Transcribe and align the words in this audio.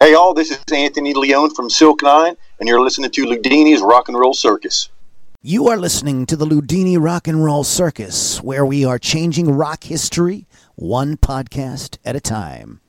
Hey, 0.00 0.14
all. 0.14 0.32
This 0.32 0.52
is 0.52 0.62
Anthony 0.72 1.12
Leone 1.12 1.52
from 1.52 1.68
Silk 1.68 2.02
Nine, 2.02 2.36
and 2.60 2.68
you're 2.68 2.80
listening 2.80 3.10
to 3.10 3.26
Ludini's 3.26 3.82
Rock 3.82 4.08
and 4.08 4.16
Roll 4.16 4.32
Circus. 4.32 4.90
You 5.42 5.66
are 5.66 5.76
listening 5.76 6.24
to 6.26 6.36
the 6.36 6.46
Ludini 6.46 6.96
Rock 7.00 7.26
and 7.26 7.44
Roll 7.44 7.64
Circus, 7.64 8.40
where 8.40 8.64
we 8.64 8.84
are 8.84 9.00
changing 9.00 9.50
rock 9.50 9.82
history 9.82 10.46
one 10.76 11.16
podcast 11.16 11.98
at 12.04 12.14
a 12.14 12.20
time. 12.20 12.80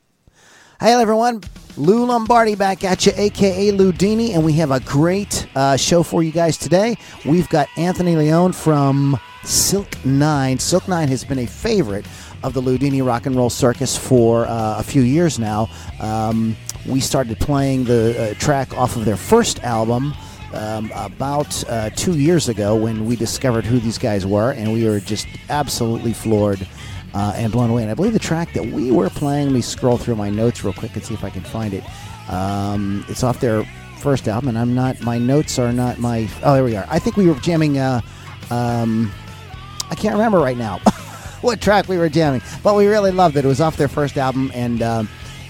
Hey 0.80 0.94
everyone, 0.94 1.42
Lou 1.78 2.06
Lombardi 2.06 2.54
back 2.54 2.84
at 2.84 3.08
you, 3.08 3.12
aka 3.16 3.72
Ludini, 3.72 4.36
and 4.36 4.46
we 4.46 4.54
have 4.54 4.70
a 4.70 4.80
great 4.82 5.48
uh, 5.56 5.78
show 5.78 6.04
for 6.04 6.22
you 6.22 6.32
guys 6.32 6.58
today. 6.58 6.96
We've 7.26 7.50
got 7.50 7.70
Anthony 7.76 8.18
Leone 8.18 8.54
from 8.54 9.20
Silk 9.44 10.06
Nine. 10.06 10.60
Silk 10.60 10.88
Nine 10.88 11.08
has 11.08 11.26
been 11.26 11.40
a 11.40 11.48
favorite 11.48 12.06
of 12.44 12.54
the 12.54 12.62
Ludini 12.62 13.06
Rock 13.06 13.26
and 13.26 13.36
Roll 13.36 13.50
Circus 13.50 13.98
for 13.98 14.46
uh, 14.46 14.80
a 14.80 14.84
few 14.84 15.02
years 15.02 15.40
now. 15.40 15.70
Um, 16.00 16.56
we 16.88 17.00
started 17.00 17.40
playing 17.40 17.86
the 17.86 18.32
uh, 18.32 18.34
track 18.36 18.76
off 18.78 18.96
of 18.96 19.06
their 19.06 19.18
first 19.18 19.64
album. 19.64 20.14
Um, 20.52 20.92
about 20.96 21.64
uh, 21.70 21.92
two 21.92 22.18
years 22.18 22.50
ago, 22.50 22.76
when 22.76 23.06
we 23.06 23.16
discovered 23.16 23.66
who 23.66 23.78
these 23.78 24.00
guys 24.00 24.26
were, 24.26 24.54
and 24.54 24.74
we 24.74 24.84
were 24.90 25.00
just 25.00 25.28
absolutely 25.48 26.12
floored 26.12 26.68
uh, 27.14 27.34
and 27.36 27.52
blown 27.52 27.70
away. 27.70 27.84
And 27.84 27.92
I 27.92 27.94
believe 27.94 28.14
the 28.14 28.20
track 28.20 28.54
that 28.54 28.66
we 28.66 28.92
were 28.92 29.12
playing, 29.12 29.48
let 29.48 29.54
me 29.54 29.62
scroll 29.62 29.98
through 29.98 30.16
my 30.16 30.32
notes 30.32 30.64
real 30.64 30.74
quick 30.74 30.96
and 30.96 31.04
see 31.04 31.14
if 31.14 31.24
I 31.24 31.30
can 31.30 31.44
find 31.44 31.76
it. 31.76 31.84
Um, 32.30 33.06
it's 33.08 33.24
off 33.24 33.40
their 33.40 33.64
first 34.00 34.28
album, 34.28 34.50
and 34.50 34.58
I'm 34.58 34.74
not, 34.74 35.02
my 35.02 35.18
notes 35.18 35.60
are 35.60 35.72
not 35.72 36.00
my, 36.00 36.28
oh, 36.44 36.56
there 36.56 36.64
we 36.64 36.76
are. 36.76 36.86
I 36.90 37.00
think 37.00 37.18
we 37.18 37.28
were 37.28 37.36
jamming, 37.36 37.78
uh, 37.78 38.02
um, 38.50 39.12
I 39.92 39.96
can't 39.96 40.14
remember 40.14 40.40
right 40.40 40.58
now 40.58 40.80
what 41.42 41.62
track 41.62 41.88
we 41.88 41.98
were 41.98 42.10
jamming, 42.10 42.42
but 42.64 42.76
we 42.76 42.88
really 42.88 43.12
loved 43.12 43.38
it. 43.38 43.46
It 43.46 43.48
was 43.48 43.62
off 43.62 43.78
their 43.78 43.88
first 43.88 44.18
album, 44.18 44.52
and 44.54 44.82
uh, 44.82 45.04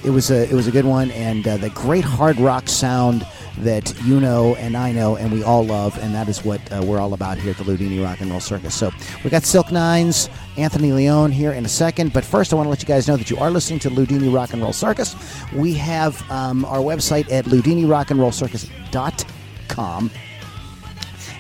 it 0.03 0.11
was 0.11 0.29
a, 0.31 0.49
it 0.49 0.53
was 0.53 0.67
a 0.67 0.71
good 0.71 0.85
one, 0.85 1.11
and 1.11 1.47
uh, 1.47 1.57
the 1.57 1.69
great 1.71 2.03
hard 2.03 2.39
rock 2.39 2.67
sound 2.67 3.25
that 3.59 3.93
you 4.03 4.19
know 4.19 4.55
and 4.55 4.75
I 4.77 4.91
know 4.91 5.15
and 5.17 5.31
we 5.31 5.43
all 5.43 5.63
love, 5.65 5.97
and 6.01 6.13
that 6.15 6.27
is 6.29 6.45
what 6.45 6.61
uh, 6.71 6.81
we're 6.83 6.99
all 6.99 7.13
about 7.13 7.37
here 7.37 7.51
at 7.51 7.57
the 7.57 7.63
Ludini 7.63 8.03
Rock 8.03 8.21
and 8.21 8.31
Roll 8.31 8.39
Circus. 8.39 8.73
So 8.73 8.89
we 9.23 9.29
got 9.29 9.43
Silk 9.43 9.71
Nines, 9.71 10.29
Anthony 10.57 10.91
Leone 10.91 11.31
here 11.31 11.51
in 11.51 11.63
a 11.65 11.69
second, 11.69 12.13
but 12.13 12.23
first 12.23 12.53
I 12.53 12.55
want 12.55 12.67
to 12.67 12.69
let 12.69 12.81
you 12.81 12.87
guys 12.87 13.07
know 13.07 13.17
that 13.17 13.29
you 13.29 13.37
are 13.37 13.51
listening 13.51 13.79
to 13.79 13.89
Ludini 13.89 14.33
Rock 14.33 14.53
and 14.53 14.61
Roll 14.61 14.73
Circus. 14.73 15.15
We 15.53 15.73
have 15.75 16.29
um, 16.31 16.65
our 16.65 16.79
website 16.79 17.31
at 17.31 17.45
ludinirockandrollcircus.com. 17.45 20.11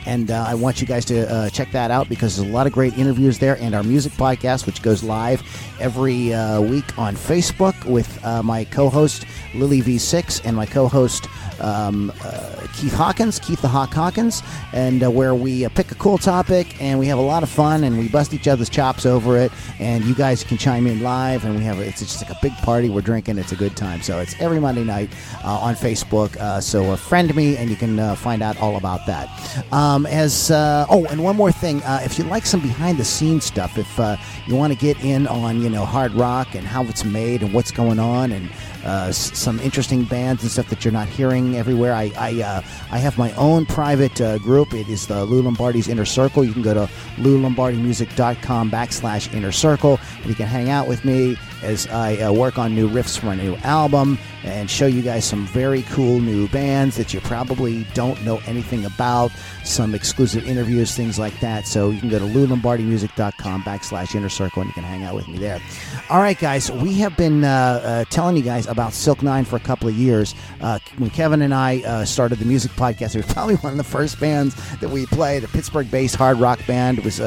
And 0.05 0.31
uh, 0.31 0.45
I 0.47 0.55
want 0.55 0.81
you 0.81 0.87
guys 0.87 1.05
to 1.05 1.31
uh, 1.31 1.49
check 1.49 1.71
that 1.71 1.91
out 1.91 2.09
because 2.09 2.37
there's 2.37 2.49
a 2.49 2.51
lot 2.51 2.67
of 2.67 2.73
great 2.73 2.97
interviews 2.97 3.37
there, 3.39 3.57
and 3.59 3.75
our 3.75 3.83
music 3.83 4.13
podcast, 4.13 4.65
which 4.65 4.81
goes 4.81 5.03
live 5.03 5.41
every 5.79 6.33
uh, 6.33 6.61
week 6.61 6.97
on 6.97 7.15
Facebook 7.15 7.85
with 7.85 8.23
uh, 8.25 8.41
my 8.41 8.63
co-host 8.65 9.25
Lily 9.53 9.81
V6 9.81 10.41
and 10.45 10.55
my 10.55 10.65
co-host 10.65 11.27
um, 11.61 12.11
uh, 12.23 12.67
Keith 12.73 12.93
Hawkins, 12.93 13.39
Keith 13.39 13.61
the 13.61 13.67
Hawk 13.67 13.93
Hawkins, 13.93 14.43
and 14.73 15.03
uh, 15.03 15.11
where 15.11 15.35
we 15.35 15.65
uh, 15.65 15.69
pick 15.69 15.91
a 15.91 15.95
cool 15.95 16.17
topic 16.17 16.81
and 16.81 16.99
we 16.99 17.07
have 17.07 17.17
a 17.17 17.21
lot 17.23 17.43
of 17.43 17.49
fun 17.49 17.83
and 17.83 17.97
we 17.97 18.07
bust 18.07 18.33
each 18.33 18.47
other's 18.47 18.69
chops 18.69 19.05
over 19.05 19.37
it. 19.37 19.51
And 19.79 20.03
you 20.05 20.15
guys 20.15 20.43
can 20.43 20.57
chime 20.57 20.87
in 20.87 21.01
live, 21.01 21.45
and 21.45 21.55
we 21.55 21.63
have 21.63 21.79
it's 21.79 21.99
just 21.99 22.21
like 22.21 22.31
a 22.31 22.39
big 22.41 22.53
party. 22.57 22.89
We're 22.89 23.01
drinking. 23.01 23.37
It's 23.37 23.51
a 23.51 23.55
good 23.55 23.75
time. 23.75 24.01
So 24.01 24.19
it's 24.19 24.39
every 24.39 24.59
Monday 24.59 24.83
night 24.83 25.09
uh, 25.43 25.59
on 25.59 25.75
Facebook. 25.75 26.35
Uh, 26.37 26.61
so 26.61 26.95
friend 26.95 27.33
me, 27.35 27.57
and 27.57 27.69
you 27.69 27.75
can 27.75 27.99
uh, 27.99 28.15
find 28.15 28.41
out 28.41 28.59
all 28.61 28.77
about 28.77 29.05
that. 29.07 29.29
Um, 29.71 30.05
as 30.05 30.51
oh, 30.51 31.05
and 31.09 31.23
one 31.23 31.35
more 31.35 31.51
thing, 31.51 31.81
if 31.85 32.17
you 32.17 32.25
like 32.25 32.45
some 32.45 32.61
behind 32.61 32.97
the 32.97 33.05
scenes 33.05 33.45
stuff, 33.45 33.77
if 33.77 33.99
you 34.47 34.55
want 34.55 34.73
to 34.73 34.79
get 34.79 35.03
in 35.03 35.27
on 35.27 35.61
you 35.61 35.69
know 35.69 35.85
hard 35.85 36.13
rock 36.13 36.55
and 36.55 36.65
how 36.65 36.83
it's 36.83 37.03
made 37.03 37.41
and 37.41 37.53
what's 37.53 37.71
going 37.71 37.99
on 37.99 38.31
and 38.31 38.49
uh, 38.83 39.11
some 39.11 39.59
interesting 39.59 40.03
bands 40.03 40.41
and 40.41 40.51
stuff 40.51 40.69
that 40.69 40.85
you're 40.85 40.91
not 40.91 41.07
hearing 41.07 41.55
everywhere. 41.55 41.93
I 41.93 42.11
I, 42.17 42.41
uh, 42.41 42.61
I 42.91 42.97
have 42.97 43.17
my 43.17 43.33
own 43.33 43.65
private 43.65 44.19
uh, 44.21 44.37
group. 44.39 44.73
It 44.73 44.89
is 44.89 45.07
the 45.07 45.25
Lou 45.25 45.41
Lombardi's 45.41 45.87
Inner 45.87 46.05
Circle. 46.05 46.43
You 46.43 46.53
can 46.53 46.61
go 46.61 46.73
to 46.73 46.89
loulombardimusic.com 47.17 48.71
backslash 48.71 49.33
Inner 49.33 49.51
Circle. 49.51 49.99
And 50.17 50.25
you 50.25 50.35
can 50.35 50.47
hang 50.47 50.69
out 50.69 50.87
with 50.87 51.03
me 51.05 51.37
as 51.61 51.87
I 51.87 52.17
uh, 52.17 52.31
work 52.31 52.57
on 52.57 52.75
new 52.75 52.89
riffs 52.89 53.19
for 53.19 53.27
my 53.27 53.35
new 53.35 53.55
album 53.57 54.17
and 54.43 54.69
show 54.69 54.85
you 54.85 55.01
guys 55.01 55.25
some 55.25 55.45
very 55.47 55.81
cool 55.83 56.19
new 56.19 56.47
bands 56.49 56.95
that 56.97 57.13
you 57.13 57.19
probably 57.21 57.85
don't 57.93 58.23
know 58.23 58.41
anything 58.45 58.85
about, 58.85 59.31
some 59.63 59.93
exclusive 59.93 60.47
interviews, 60.47 60.95
things 60.95 61.19
like 61.19 61.37
that. 61.41 61.67
So 61.67 61.89
you 61.89 61.99
can 61.99 62.09
go 62.09 62.19
to 62.19 62.25
loulombardimusic.com 62.25 63.63
backslash 63.63 64.15
inner 64.15 64.29
circle 64.29 64.61
and 64.61 64.69
you 64.69 64.73
can 64.73 64.83
hang 64.83 65.03
out 65.03 65.15
with 65.15 65.27
me 65.27 65.37
there. 65.37 65.61
All 66.09 66.19
right, 66.19 66.37
guys, 66.37 66.71
we 66.71 66.93
have 66.95 67.17
been 67.17 67.43
uh, 67.43 67.81
uh, 67.83 68.05
telling 68.05 68.37
you 68.37 68.43
guys 68.43 68.67
about 68.67 68.93
Silk 68.93 69.21
Nine 69.21 69.45
for 69.45 69.57
a 69.57 69.61
couple 69.61 69.89
of 69.89 69.95
years. 69.95 70.33
Uh, 70.61 70.79
when 70.97 71.09
Kevin 71.09 71.41
and 71.41 71.53
I 71.53 71.81
uh, 71.81 72.05
started 72.05 72.39
the 72.39 72.45
music 72.45 72.71
podcast, 72.71 73.15
it 73.15 73.25
was 73.25 73.33
probably 73.33 73.55
one 73.55 73.73
of 73.73 73.77
the 73.77 73.83
first 73.83 74.19
bands 74.19 74.55
that 74.79 74.89
we 74.89 75.05
played, 75.07 75.43
a 75.43 75.47
Pittsburgh 75.49 75.91
based 75.91 76.15
hard 76.15 76.39
rock 76.39 76.65
band. 76.65 76.99
It 76.99 77.05
was 77.05 77.19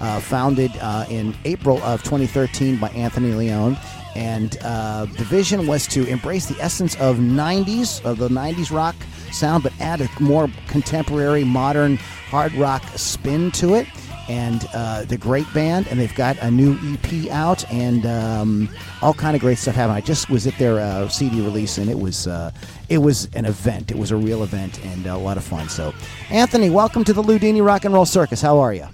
uh, 0.00 0.20
founded 0.20 0.72
in 1.10 1.34
April 1.44 1.82
of 1.82 2.02
2013 2.02 2.76
by 2.76 2.88
Anthony 2.90 3.32
Leone. 3.32 3.76
And 4.14 4.58
uh, 4.62 5.04
the 5.04 5.24
vision 5.24 5.66
was 5.66 5.86
to 5.88 6.04
embrace 6.06 6.46
the 6.46 6.60
essence 6.60 6.96
of 6.96 7.18
90s 7.18 8.04
of 8.04 8.18
the 8.18 8.28
90s 8.28 8.72
rock 8.74 8.96
sound 9.30 9.62
but 9.62 9.72
add 9.80 10.00
a 10.00 10.08
more 10.20 10.48
contemporary 10.66 11.44
modern 11.44 11.96
hard 11.96 12.52
rock 12.54 12.82
spin 12.96 13.50
to 13.52 13.74
it. 13.74 13.86
And 14.28 14.68
uh, 14.74 15.04
the 15.04 15.16
great 15.16 15.46
band 15.54 15.86
and 15.88 15.98
they've 15.98 16.14
got 16.14 16.36
a 16.42 16.50
new 16.50 16.76
ep 16.92 17.30
out 17.30 17.70
and 17.72 18.04
um, 18.04 18.68
all 19.00 19.14
kind 19.14 19.34
of 19.34 19.40
great 19.40 19.56
stuff 19.56 19.74
happening 19.74 19.96
i 19.96 20.00
just 20.02 20.28
was 20.28 20.46
at 20.46 20.52
their 20.58 20.80
uh, 20.80 21.08
cd 21.08 21.40
release 21.40 21.78
and 21.78 21.88
it 21.88 21.98
was 21.98 22.26
uh, 22.26 22.50
it 22.90 22.98
was 22.98 23.28
an 23.34 23.46
event. 23.46 23.90
It 23.90 23.96
was 23.96 24.10
a 24.10 24.16
real 24.16 24.42
event 24.42 24.84
and 24.84 25.06
a 25.06 25.16
lot 25.16 25.38
of 25.38 25.44
fun. 25.44 25.68
So 25.68 25.94
anthony 26.28 26.68
welcome 26.68 27.04
to 27.04 27.12
the 27.12 27.22
ludini 27.22 27.64
rock 27.64 27.84
and 27.84 27.94
roll 27.94 28.04
circus. 28.04 28.42
How 28.42 28.58
are 28.58 28.74
you 28.74 28.88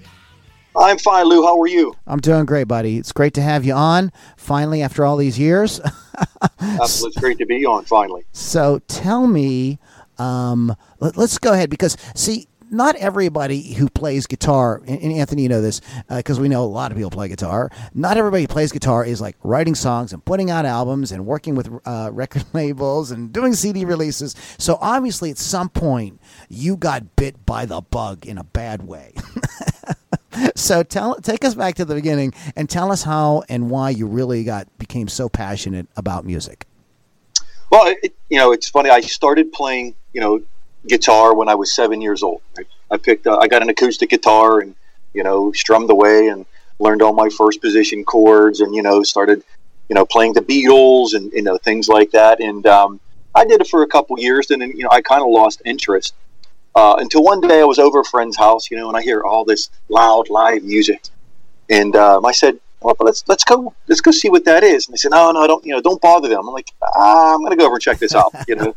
I'm 0.76 0.98
fine, 0.98 1.26
Lou. 1.26 1.42
How 1.42 1.60
are 1.60 1.66
you? 1.66 1.94
I'm 2.06 2.20
doing 2.20 2.46
great, 2.46 2.64
buddy. 2.64 2.96
It's 2.96 3.12
great 3.12 3.34
to 3.34 3.42
have 3.42 3.64
you 3.64 3.74
on 3.74 4.10
finally 4.36 4.82
after 4.82 5.04
all 5.04 5.16
these 5.16 5.38
years. 5.38 5.80
Absolutely, 6.60 7.08
it's 7.08 7.20
great 7.20 7.38
to 7.38 7.46
be 7.46 7.64
on 7.64 7.84
finally. 7.84 8.24
So 8.32 8.80
tell 8.88 9.26
me, 9.26 9.78
um, 10.18 10.74
let, 10.98 11.16
us 11.16 11.38
go 11.38 11.52
ahead 11.52 11.70
because 11.70 11.96
see, 12.16 12.48
not 12.70 12.96
everybody 12.96 13.74
who 13.74 13.88
plays 13.88 14.26
guitar, 14.26 14.82
and, 14.86 15.12
Anthony, 15.12 15.42
you 15.42 15.48
know 15.48 15.62
this 15.62 15.80
because 16.08 16.38
uh, 16.38 16.42
we 16.42 16.48
know 16.48 16.64
a 16.64 16.66
lot 16.66 16.90
of 16.90 16.96
people 16.96 17.10
play 17.10 17.28
guitar. 17.28 17.70
Not 17.94 18.16
everybody 18.16 18.42
who 18.42 18.48
plays 18.48 18.72
guitar 18.72 19.04
is 19.04 19.20
like 19.20 19.36
writing 19.44 19.76
songs 19.76 20.12
and 20.12 20.24
putting 20.24 20.50
out 20.50 20.66
albums 20.66 21.12
and 21.12 21.24
working 21.24 21.54
with 21.54 21.70
uh, 21.84 22.10
record 22.12 22.44
labels 22.52 23.12
and 23.12 23.32
doing 23.32 23.54
CD 23.54 23.84
releases. 23.84 24.34
So 24.58 24.78
obviously, 24.80 25.30
at 25.30 25.38
some 25.38 25.68
point, 25.68 26.20
you 26.48 26.76
got 26.76 27.14
bit 27.14 27.46
by 27.46 27.64
the 27.64 27.80
bug 27.80 28.26
in 28.26 28.38
a 28.38 28.44
bad 28.44 28.82
way. 28.82 29.14
so 30.56 30.82
tell 30.82 31.14
take 31.16 31.44
us 31.44 31.54
back 31.54 31.74
to 31.76 31.84
the 31.84 31.94
beginning 31.94 32.32
and 32.56 32.68
tell 32.68 32.92
us 32.92 33.02
how 33.02 33.42
and 33.48 33.70
why 33.70 33.90
you 33.90 34.06
really 34.06 34.44
got 34.44 34.66
became 34.78 35.08
so 35.08 35.28
passionate 35.28 35.86
about 35.96 36.24
music. 36.24 36.66
Well, 37.70 37.94
it, 38.02 38.14
you 38.30 38.38
know, 38.38 38.52
it's 38.52 38.68
funny. 38.68 38.90
I 38.90 39.00
started 39.00 39.52
playing, 39.52 39.94
you 40.12 40.20
know, 40.20 40.42
guitar 40.86 41.34
when 41.34 41.48
I 41.48 41.54
was 41.54 41.74
seven 41.74 42.00
years 42.00 42.22
old. 42.22 42.40
I, 42.90 42.96
picked, 42.96 43.26
uh, 43.26 43.38
I 43.38 43.48
got 43.48 43.62
an 43.62 43.68
acoustic 43.68 44.10
guitar 44.10 44.60
and 44.60 44.74
you 45.12 45.22
know 45.22 45.52
strummed 45.52 45.90
away 45.90 46.28
and 46.28 46.44
learned 46.78 47.02
all 47.02 47.12
my 47.12 47.28
first 47.30 47.60
position 47.60 48.04
chords 48.04 48.60
and 48.60 48.74
you 48.74 48.82
know 48.82 49.02
started, 49.02 49.42
you 49.88 49.94
know, 49.94 50.04
playing 50.04 50.34
the 50.34 50.40
Beatles 50.40 51.14
and 51.14 51.32
you 51.32 51.42
know 51.42 51.56
things 51.58 51.88
like 51.88 52.10
that. 52.12 52.40
And 52.40 52.66
um, 52.66 53.00
I 53.34 53.44
did 53.44 53.60
it 53.60 53.66
for 53.66 53.82
a 53.82 53.86
couple 53.86 54.18
years, 54.18 54.50
and 54.50 54.62
then 54.62 54.70
you 54.70 54.84
know 54.84 54.90
I 54.90 55.02
kind 55.02 55.22
of 55.22 55.28
lost 55.28 55.62
interest. 55.64 56.14
Uh, 56.76 56.96
until 56.98 57.22
one 57.22 57.40
day 57.40 57.60
I 57.60 57.64
was 57.64 57.78
over 57.78 58.00
a 58.00 58.04
friend's 58.04 58.36
house, 58.36 58.70
you 58.70 58.76
know, 58.76 58.88
and 58.88 58.96
I 58.96 59.02
hear 59.02 59.22
all 59.22 59.44
this 59.44 59.70
loud 59.88 60.28
live 60.28 60.64
music, 60.64 61.04
and 61.70 61.94
um, 61.94 62.26
I 62.26 62.32
said, 62.32 62.58
well, 62.80 62.96
let's 63.00 63.24
let's 63.28 63.44
go 63.44 63.74
let's 63.88 64.00
go 64.00 64.10
see 64.10 64.28
what 64.28 64.44
that 64.44 64.62
is. 64.62 64.86
And 64.86 64.92
they 64.92 64.98
said, 64.98 65.12
no, 65.12 65.32
no, 65.32 65.46
don't 65.46 65.64
you 65.64 65.72
know, 65.72 65.80
don't 65.80 66.00
bother 66.00 66.28
them. 66.28 66.46
I'm 66.46 66.54
like, 66.54 66.70
ah, 66.82 67.34
I'm 67.34 67.42
gonna 67.42 67.56
go 67.56 67.66
over 67.66 67.76
and 67.76 67.82
check 67.82 67.98
this 67.98 68.14
out, 68.14 68.32
you 68.46 68.56
know. 68.56 68.74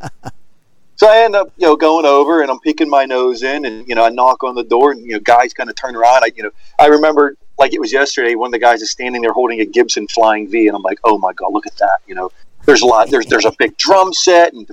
so 0.96 1.10
I 1.10 1.24
end 1.24 1.36
up, 1.36 1.52
you 1.58 1.68
know, 1.68 1.76
going 1.76 2.06
over 2.06 2.42
and 2.42 2.50
I'm 2.50 2.60
peeking 2.60 2.90
my 2.90 3.06
nose 3.06 3.44
in, 3.44 3.66
and 3.66 3.88
you 3.88 3.96
know, 3.96 4.04
I 4.04 4.10
knock 4.10 4.44
on 4.44 4.56
the 4.56 4.64
door, 4.64 4.92
and 4.92 5.02
you 5.02 5.14
know, 5.14 5.20
guys 5.20 5.54
kind 5.54 5.70
of 5.70 5.76
turn 5.76 5.96
around. 5.96 6.24
I, 6.24 6.32
you 6.36 6.44
know, 6.44 6.52
I 6.80 6.88
remember 6.88 7.36
like 7.58 7.74
it 7.74 7.82
was 7.82 7.92
yesterday. 7.92 8.36
One 8.36 8.48
of 8.48 8.54
the 8.54 8.60
guys 8.60 8.82
is 8.82 8.92
standing 8.92 9.22
there 9.22 9.34
holding 9.34 9.60
a 9.60 9.66
Gibson 9.66 10.08
Flying 10.08 10.48
V, 10.50 10.68
and 10.68 10.76
I'm 10.76 10.84
like, 10.84 11.00
oh 11.04 11.18
my 11.18 11.34
god, 11.34 11.52
look 11.52 11.68
at 11.68 11.76
that, 11.78 12.00
you 12.08 12.16
know. 12.16 12.32
there's 12.66 12.82
a 12.82 12.86
lot. 12.86 13.10
There's 13.10 13.26
there's 13.26 13.46
a 13.46 13.54
big 13.58 13.76
drum 13.78 14.14
set 14.14 14.54
and 14.54 14.70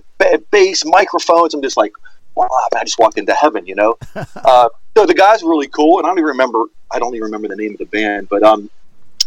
bass 0.51 0.85
microphones. 0.85 1.55
I'm 1.55 1.63
just 1.63 1.77
like, 1.77 1.93
wow, 2.37 2.49
I 2.75 2.85
just 2.85 2.99
walked 2.99 3.19
into 3.19 3.35
heaven, 3.35 3.67
you 3.67 3.75
know. 3.75 3.97
uh, 4.15 4.69
so 4.97 5.07
the 5.07 5.15
guy's 5.15 5.43
were 5.43 5.51
really 5.51 5.69
cool, 5.69 5.99
and 5.99 6.07
I 6.07 6.11
don't 6.11 6.19
even 6.19 6.29
remember. 6.29 6.65
I 6.93 6.99
don't 6.99 7.15
even 7.15 7.25
remember 7.25 7.49
the 7.49 7.57
name 7.57 7.73
of 7.73 7.79
the 7.79 7.87
band, 7.87 8.29
but 8.29 8.43
um, 8.43 8.71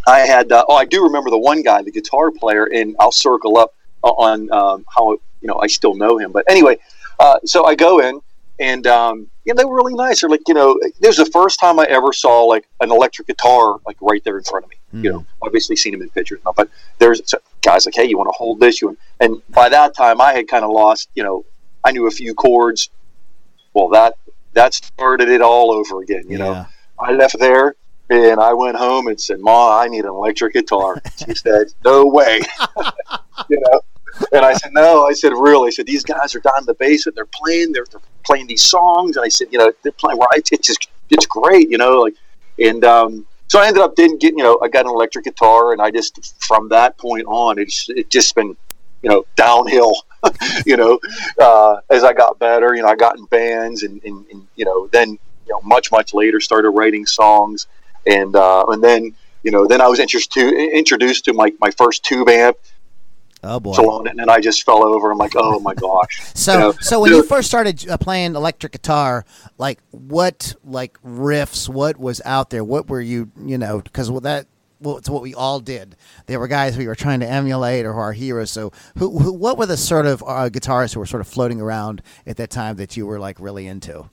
I 0.07 0.19
had. 0.19 0.51
Uh, 0.51 0.65
oh, 0.67 0.75
I 0.75 0.85
do 0.85 1.03
remember 1.03 1.29
the 1.29 1.37
one 1.37 1.61
guy, 1.61 1.81
the 1.81 1.91
guitar 1.91 2.31
player, 2.31 2.65
and 2.65 2.95
I'll 2.99 3.11
circle 3.11 3.57
up 3.57 3.73
on 4.03 4.51
um, 4.51 4.85
how 4.93 5.11
you 5.11 5.47
know 5.47 5.59
I 5.59 5.67
still 5.67 5.95
know 5.95 6.17
him. 6.17 6.31
But 6.31 6.45
anyway, 6.49 6.77
uh, 7.19 7.39
so 7.45 7.65
I 7.65 7.75
go 7.75 7.99
in, 7.99 8.21
and 8.59 8.87
um, 8.87 9.27
yeah, 9.45 9.53
they 9.53 9.65
were 9.65 9.75
really 9.75 9.93
nice. 9.93 10.21
They're 10.21 10.29
like, 10.29 10.47
you 10.47 10.53
know, 10.53 10.79
this 10.99 11.17
was 11.17 11.27
the 11.27 11.31
first 11.31 11.59
time 11.59 11.79
I 11.79 11.85
ever 11.85 12.11
saw 12.13 12.43
like 12.43 12.67
an 12.81 12.91
electric 12.91 13.27
guitar 13.27 13.79
like 13.85 13.97
right 14.01 14.23
there 14.23 14.37
in 14.37 14.43
front 14.43 14.65
of 14.65 14.71
me. 14.71 14.77
Mm. 14.93 15.03
You 15.03 15.11
know, 15.11 15.25
obviously 15.41 15.75
seen 15.75 15.93
them 15.93 16.01
in 16.01 16.09
pictures, 16.09 16.39
but 16.55 16.69
there's 16.99 17.21
guys 17.61 17.85
like, 17.85 17.95
hey, 17.95 18.05
you 18.05 18.17
want 18.17 18.29
to 18.29 18.37
hold 18.37 18.59
this? 18.59 18.81
You 18.81 18.97
and 19.19 19.41
by 19.49 19.69
that 19.69 19.95
time 19.95 20.21
I 20.21 20.33
had 20.33 20.47
kind 20.47 20.63
of 20.63 20.71
lost. 20.71 21.09
You 21.15 21.23
know, 21.23 21.45
I 21.83 21.91
knew 21.91 22.07
a 22.07 22.11
few 22.11 22.33
chords. 22.33 22.89
Well, 23.77 23.89
that 23.89 24.15
that 24.53 24.73
started 24.73 25.29
it 25.29 25.39
all 25.39 25.71
over 25.71 26.01
again. 26.01 26.23
You 26.27 26.39
yeah. 26.39 26.45
know, 26.45 26.65
I 26.97 27.11
left 27.11 27.37
there 27.37 27.75
and 28.09 28.39
I 28.39 28.53
went 28.53 28.75
home 28.75 29.05
and 29.05 29.21
said, 29.21 29.39
"Ma, 29.39 29.79
I 29.79 29.87
need 29.87 30.03
an 30.03 30.09
electric 30.09 30.53
guitar." 30.53 30.99
She 31.23 31.35
said, 31.35 31.67
"No 31.85 32.07
way," 32.07 32.41
you 33.49 33.59
know. 33.59 33.81
And 34.31 34.43
I 34.43 34.53
said, 34.53 34.73
"No." 34.73 35.05
I 35.05 35.13
said, 35.13 35.31
"Really?" 35.33 35.67
I 35.67 35.69
said, 35.69 35.85
"These 35.85 36.03
guys 36.03 36.33
are 36.33 36.39
down 36.39 36.59
in 36.61 36.65
the 36.65 36.73
basement. 36.73 37.15
They're 37.15 37.25
playing. 37.25 37.71
They're, 37.71 37.85
they're 37.91 38.01
playing 38.25 38.47
these 38.47 38.63
songs." 38.63 39.15
And 39.15 39.23
I 39.23 39.29
said, 39.29 39.49
"You 39.51 39.59
know, 39.59 39.71
they're 39.83 39.91
playing 39.91 40.17
right. 40.17 40.49
It's 40.51 40.65
just 40.65 40.89
it's 41.11 41.27
great, 41.27 41.69
you 41.69 41.77
know." 41.77 42.01
Like, 42.01 42.15
and 42.57 42.83
um, 42.83 43.27
so 43.47 43.59
I 43.59 43.67
ended 43.67 43.83
up 43.83 43.95
didn't 43.95 44.21
get 44.21 44.33
you 44.35 44.43
know 44.43 44.59
I 44.63 44.69
got 44.69 44.85
an 44.85 44.91
electric 44.91 45.25
guitar, 45.25 45.71
and 45.71 45.81
I 45.83 45.91
just 45.91 46.43
from 46.43 46.69
that 46.69 46.97
point 46.97 47.27
on, 47.27 47.59
it's 47.59 47.89
it 47.89 48.09
just 48.09 48.33
been 48.33 48.57
you 49.03 49.09
know 49.11 49.23
downhill. 49.35 49.93
you 50.65 50.77
know, 50.77 50.99
uh, 51.39 51.77
as 51.89 52.03
I 52.03 52.13
got 52.13 52.39
better, 52.39 52.75
you 52.75 52.81
know, 52.81 52.89
I 52.89 52.95
got 52.95 53.17
in 53.17 53.25
bands, 53.25 53.83
and, 53.83 54.01
and, 54.03 54.25
and 54.31 54.47
you 54.55 54.65
know, 54.65 54.87
then 54.87 55.11
you 55.11 55.53
know, 55.53 55.61
much 55.63 55.91
much 55.91 56.13
later, 56.13 56.39
started 56.39 56.71
writing 56.71 57.05
songs 57.05 57.67
and 58.07 58.35
uh, 58.35 58.65
and 58.67 58.83
then 58.83 59.13
you 59.43 59.51
know 59.51 59.67
then 59.67 59.81
I 59.81 59.87
was 59.87 59.99
introduced 59.99 60.31
to 60.33 60.77
introduced 60.77 61.25
to 61.25 61.33
my, 61.33 61.53
my 61.59 61.71
first 61.71 62.03
tube 62.03 62.29
amp. 62.29 62.57
Oh 63.43 63.59
boy! 63.59 63.99
And 64.05 64.17
then 64.17 64.29
I 64.29 64.39
just 64.39 64.63
fell 64.63 64.83
over. 64.83 65.11
I'm 65.11 65.17
like, 65.17 65.33
oh 65.35 65.59
my 65.59 65.75
gosh. 65.75 66.21
so 66.33 66.53
you 66.53 66.59
know, 66.59 66.71
so 66.81 66.99
when 66.99 67.11
you 67.11 67.23
first 67.23 67.47
started 67.47 67.87
uh, 67.87 67.97
playing 67.97 68.35
electric 68.35 68.71
guitar, 68.71 69.25
like 69.57 69.79
what 69.91 70.55
like 70.63 70.97
riffs? 71.03 71.69
What 71.69 71.97
was 71.97 72.21
out 72.25 72.49
there? 72.49 72.63
What 72.63 72.89
were 72.89 73.01
you 73.01 73.31
you 73.45 73.57
know? 73.57 73.81
Because 73.81 74.09
that 74.21 74.47
well, 74.79 74.97
it's 74.97 75.09
what 75.09 75.21
we 75.21 75.33
all 75.33 75.59
did. 75.59 75.95
There 76.25 76.39
were 76.39 76.47
guys 76.47 76.77
we 76.77 76.87
were 76.87 76.95
trying 76.95 77.19
to 77.21 77.29
emulate 77.29 77.85
or 77.85 77.93
who 77.93 77.99
are 77.99 78.13
heroes. 78.13 78.51
So, 78.51 78.71
who, 78.97 79.17
who 79.19 79.33
what 79.33 79.57
were 79.57 79.65
the 79.65 79.77
sort 79.77 80.05
of 80.05 80.23
uh, 80.23 80.49
guitarists 80.49 80.93
who 80.93 80.99
were 80.99 81.05
sort 81.05 81.21
of 81.21 81.27
floating 81.27 81.61
around 81.61 82.01
at 82.25 82.37
that 82.37 82.49
time 82.49 82.75
that 82.77 82.95
you 82.95 83.05
were 83.05 83.19
like 83.19 83.39
really 83.39 83.67
into? 83.67 84.09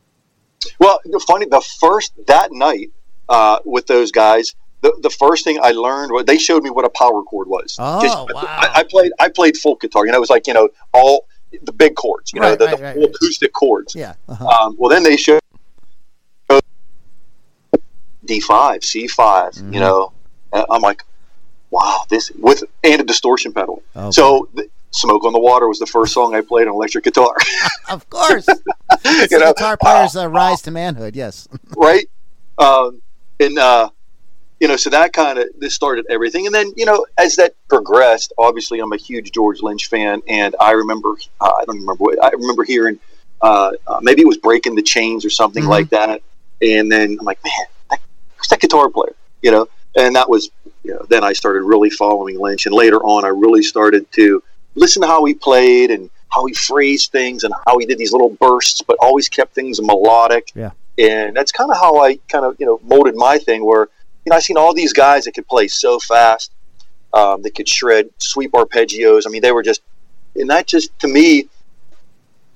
Well, 0.78 1.00
funny, 1.26 1.46
the 1.46 1.60
first 1.80 2.14
that 2.26 2.52
night 2.52 2.90
uh, 3.28 3.58
with 3.64 3.86
those 3.86 4.10
guys, 4.10 4.54
the, 4.80 4.96
the 5.02 5.10
first 5.10 5.44
thing 5.44 5.58
I 5.62 5.72
learned 5.72 6.12
was 6.12 6.24
they 6.24 6.38
showed 6.38 6.62
me 6.62 6.70
what 6.70 6.84
a 6.84 6.90
power 6.90 7.22
chord 7.22 7.48
was. 7.48 7.76
Oh, 7.78 8.02
Just, 8.02 8.16
wow. 8.16 8.42
I, 8.44 8.70
I, 8.76 8.82
played 8.84 9.12
I 9.20 9.28
played 9.28 9.56
folk 9.56 9.80
guitar. 9.80 10.06
You 10.06 10.12
know, 10.12 10.18
it 10.18 10.20
was 10.20 10.30
like 10.30 10.46
you 10.46 10.54
know 10.54 10.68
all 10.92 11.26
the 11.62 11.72
big 11.72 11.94
chords. 11.94 12.32
You 12.32 12.40
know, 12.40 12.50
right, 12.50 12.58
the, 12.58 12.66
right, 12.66 12.78
the 12.78 13.00
right, 13.00 13.10
acoustic 13.10 13.52
chords. 13.52 13.94
Yeah. 13.94 14.14
Uh-huh. 14.28 14.46
Um, 14.46 14.76
well, 14.78 14.90
then 14.90 15.02
they 15.02 15.16
showed 15.16 15.40
D 18.24 18.40
five, 18.40 18.84
C 18.84 19.06
5 19.06 19.52
mm-hmm. 19.52 19.72
You 19.72 19.80
know, 19.80 20.12
I'm 20.54 20.82
like, 20.82 21.02
wow, 21.70 22.02
this 22.08 22.30
with 22.38 22.62
and 22.82 23.00
a 23.00 23.04
distortion 23.04 23.52
pedal. 23.52 23.82
Okay. 23.96 24.10
So. 24.10 24.48
The, 24.54 24.68
Smoke 24.94 25.24
on 25.24 25.32
the 25.32 25.40
Water 25.40 25.66
was 25.66 25.80
the 25.80 25.86
first 25.86 26.14
song 26.14 26.36
I 26.36 26.40
played 26.40 26.68
on 26.68 26.74
electric 26.74 27.02
guitar. 27.02 27.34
of 27.90 28.08
course. 28.10 28.46
you 28.48 29.38
know, 29.38 29.52
guitar 29.52 29.76
player's 29.76 30.14
uh, 30.14 30.28
rise 30.28 30.62
to 30.62 30.70
manhood, 30.70 31.16
yes. 31.16 31.48
right? 31.76 32.08
Um, 32.58 33.02
and 33.40 33.58
uh, 33.58 33.90
you 34.60 34.68
know, 34.68 34.76
so 34.76 34.90
that 34.90 35.12
kind 35.12 35.38
of 35.38 35.48
this 35.58 35.74
started 35.74 36.06
everything. 36.08 36.46
And 36.46 36.54
then 36.54 36.72
you 36.76 36.84
know, 36.84 37.04
as 37.18 37.34
that 37.36 37.56
progressed, 37.68 38.32
obviously, 38.38 38.78
I'm 38.78 38.92
a 38.92 38.96
huge 38.96 39.32
George 39.32 39.62
Lynch 39.62 39.88
fan, 39.88 40.22
and 40.28 40.54
I 40.60 40.70
remember 40.70 41.16
uh, 41.40 41.52
I 41.52 41.64
don't 41.64 41.80
remember 41.80 42.04
what 42.04 42.22
I 42.22 42.30
remember 42.30 42.62
hearing. 42.62 42.98
Uh, 43.42 43.72
uh, 43.86 43.98
maybe 44.00 44.22
it 44.22 44.28
was 44.28 44.38
Breaking 44.38 44.74
the 44.76 44.82
Chains 44.82 45.24
or 45.24 45.30
something 45.30 45.64
mm-hmm. 45.64 45.70
like 45.70 45.90
that. 45.90 46.22
And 46.62 46.90
then 46.90 47.16
I'm 47.18 47.26
like, 47.26 47.42
man, 47.44 47.66
that, 47.90 48.00
who's 48.36 48.48
that 48.48 48.60
guitar 48.60 48.88
player? 48.88 49.14
You 49.42 49.50
know, 49.50 49.68
and 49.96 50.16
that 50.16 50.28
was, 50.28 50.50
you 50.82 50.92
know, 50.92 51.04
then 51.08 51.24
I 51.24 51.32
started 51.32 51.62
really 51.62 51.90
following 51.90 52.38
Lynch. 52.38 52.66
And 52.66 52.74
later 52.74 52.98
on, 52.98 53.24
I 53.24 53.28
really 53.28 53.62
started 53.62 54.10
to 54.12 54.42
listen 54.74 55.02
to 55.02 55.08
how 55.08 55.24
he 55.24 55.34
played 55.34 55.90
and 55.90 56.10
how 56.30 56.46
he 56.46 56.54
phrased 56.54 57.12
things 57.12 57.44
and 57.44 57.54
how 57.66 57.78
he 57.78 57.86
did 57.86 57.98
these 57.98 58.12
little 58.12 58.30
bursts, 58.30 58.82
but 58.82 58.96
always 59.00 59.28
kept 59.28 59.54
things 59.54 59.80
melodic. 59.80 60.50
Yeah 60.54 60.72
and 60.98 61.36
that's 61.36 61.52
kind 61.52 61.70
of 61.70 61.76
how 61.76 62.00
I 62.00 62.16
kind 62.28 62.44
of 62.44 62.56
you 62.58 62.66
know 62.66 62.80
molded 62.82 63.14
my 63.14 63.38
thing. 63.38 63.64
Where 63.64 63.88
you 64.24 64.30
know 64.30 64.36
I 64.36 64.40
seen 64.40 64.56
all 64.56 64.74
these 64.74 64.92
guys 64.92 65.24
that 65.24 65.32
could 65.32 65.46
play 65.46 65.68
so 65.68 65.98
fast, 65.98 66.52
um, 67.12 67.42
that 67.42 67.54
could 67.54 67.68
shred 67.68 68.10
sweep 68.18 68.52
arpeggios. 68.52 69.24
I 69.26 69.30
mean, 69.30 69.42
they 69.42 69.52
were 69.52 69.62
just, 69.62 69.82
and 70.36 70.48
that 70.50 70.66
just 70.66 70.96
to 71.00 71.08
me, 71.08 71.48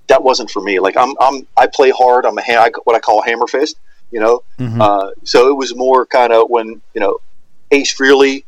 that 0.06 0.22
wasn't 0.22 0.50
for 0.50 0.62
me. 0.62 0.80
Like 0.80 0.96
I'm, 0.96 1.14
I'm 1.20 1.46
I 1.56 1.66
play 1.66 1.90
hard. 1.90 2.24
I'm 2.24 2.38
a 2.38 2.42
ha- 2.42 2.70
what 2.84 2.96
I 2.96 3.00
call 3.00 3.22
a 3.22 3.24
hammer 3.24 3.46
fist. 3.46 3.78
You 4.10 4.20
know, 4.20 4.42
mm-hmm. 4.58 4.80
uh, 4.80 5.10
so 5.24 5.48
it 5.48 5.54
was 5.54 5.74
more 5.74 6.06
kind 6.06 6.32
of 6.32 6.48
when 6.48 6.80
you 6.94 7.00
know 7.00 7.18
Ace 7.70 7.94
Frehley 7.94 8.44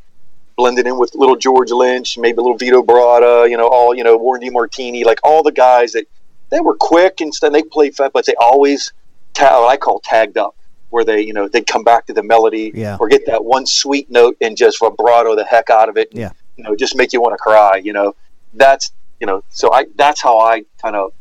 blended 0.57 0.87
in 0.87 0.99
with 0.99 1.15
little 1.15 1.37
George 1.37 1.71
Lynch, 1.71 2.19
maybe 2.19 2.39
a 2.39 2.43
little 2.43 2.59
Vito 2.59 2.83
Bratta, 2.83 3.49
you 3.49 3.57
know, 3.57 3.69
all 3.69 3.95
you 3.95 4.05
know 4.05 4.17
Warren 4.17 4.43
DeMartini, 4.43 5.05
like 5.05 5.19
all 5.25 5.43
the 5.43 5.53
guys 5.53 5.93
that 5.93 6.07
they 6.51 6.61
were 6.61 6.77
quick 6.77 7.21
and 7.21 7.35
stuff. 7.35 7.53
They 7.53 7.63
played 7.63 7.95
fast, 7.95 8.13
but 8.13 8.27
they 8.27 8.35
always 8.41 8.93
ta- 9.35 9.63
what 9.63 9.73
I 9.73 9.77
call 9.77 10.01
tagged 10.01 10.37
up, 10.37 10.55
where 10.91 11.05
they 11.05 11.21
you 11.23 11.33
know 11.33 11.49
they'd 11.49 11.67
come 11.67 11.85
back 11.85 12.07
to 12.07 12.13
the 12.13 12.23
melody 12.23 12.73
yeah. 12.75 12.97
or 13.01 13.09
get 13.09 13.27
that 13.27 13.45
one 13.45 13.67
sweet 13.67 14.11
note 14.11 14.37
and 14.41 14.57
just 14.57 14.81
vibrato 14.81 15.35
the 15.35 15.45
heck 15.45 15.71
out 15.71 15.89
of 15.89 15.97
it. 15.97 16.09
Yeah, 16.13 16.33
you 16.57 16.65
know, 16.65 16.77
just 16.77 16.97
make 16.97 17.13
you 17.13 17.21
want 17.21 17.33
to 17.35 17.39
cry. 17.39 17.81
You 17.83 17.93
know, 17.93 18.15
that's 18.55 18.93
you 19.21 19.27
know, 19.27 19.43
so 19.51 19.73
I 19.73 19.87
that's 19.97 20.21
how 20.23 20.39
I 20.41 20.65
kind 20.81 20.97
of 20.97 21.13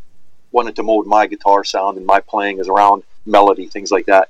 wanted 0.51 0.75
to 0.75 0.83
mold 0.83 1.05
my 1.05 1.27
guitar 1.27 1.63
sound 1.63 1.97
and 1.97 2.05
my 2.05 2.19
playing 2.19 2.59
is 2.59 2.67
around 2.67 3.03
melody, 3.25 3.67
things 3.67 3.91
like 3.91 4.07
that. 4.07 4.29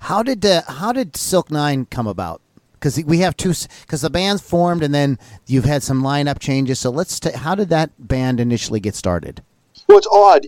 How 0.00 0.22
did 0.22 0.44
uh, 0.44 0.62
how 0.66 0.92
did 0.92 1.16
Silk 1.16 1.50
Nine 1.50 1.86
come 1.86 2.06
about? 2.06 2.40
Because 2.72 3.02
we 3.04 3.18
have 3.18 3.36
two, 3.36 3.52
because 3.82 4.00
the 4.00 4.08
band's 4.08 4.40
formed 4.40 4.82
and 4.82 4.94
then 4.94 5.18
you've 5.46 5.66
had 5.66 5.82
some 5.82 6.02
lineup 6.02 6.38
changes. 6.38 6.80
So 6.80 6.90
let's. 6.90 7.20
T- 7.20 7.32
how 7.32 7.54
did 7.54 7.68
that 7.68 7.90
band 7.98 8.40
initially 8.40 8.80
get 8.80 8.94
started? 8.94 9.42
Well, 9.86 9.98
it's 9.98 10.08
odd. 10.10 10.46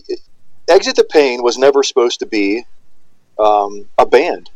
Exit 0.68 0.96
the 0.96 1.04
Pain 1.04 1.42
was 1.42 1.58
never 1.58 1.82
supposed 1.82 2.18
to 2.20 2.26
be 2.26 2.64
um, 3.38 3.86
a 3.98 4.06
band. 4.06 4.50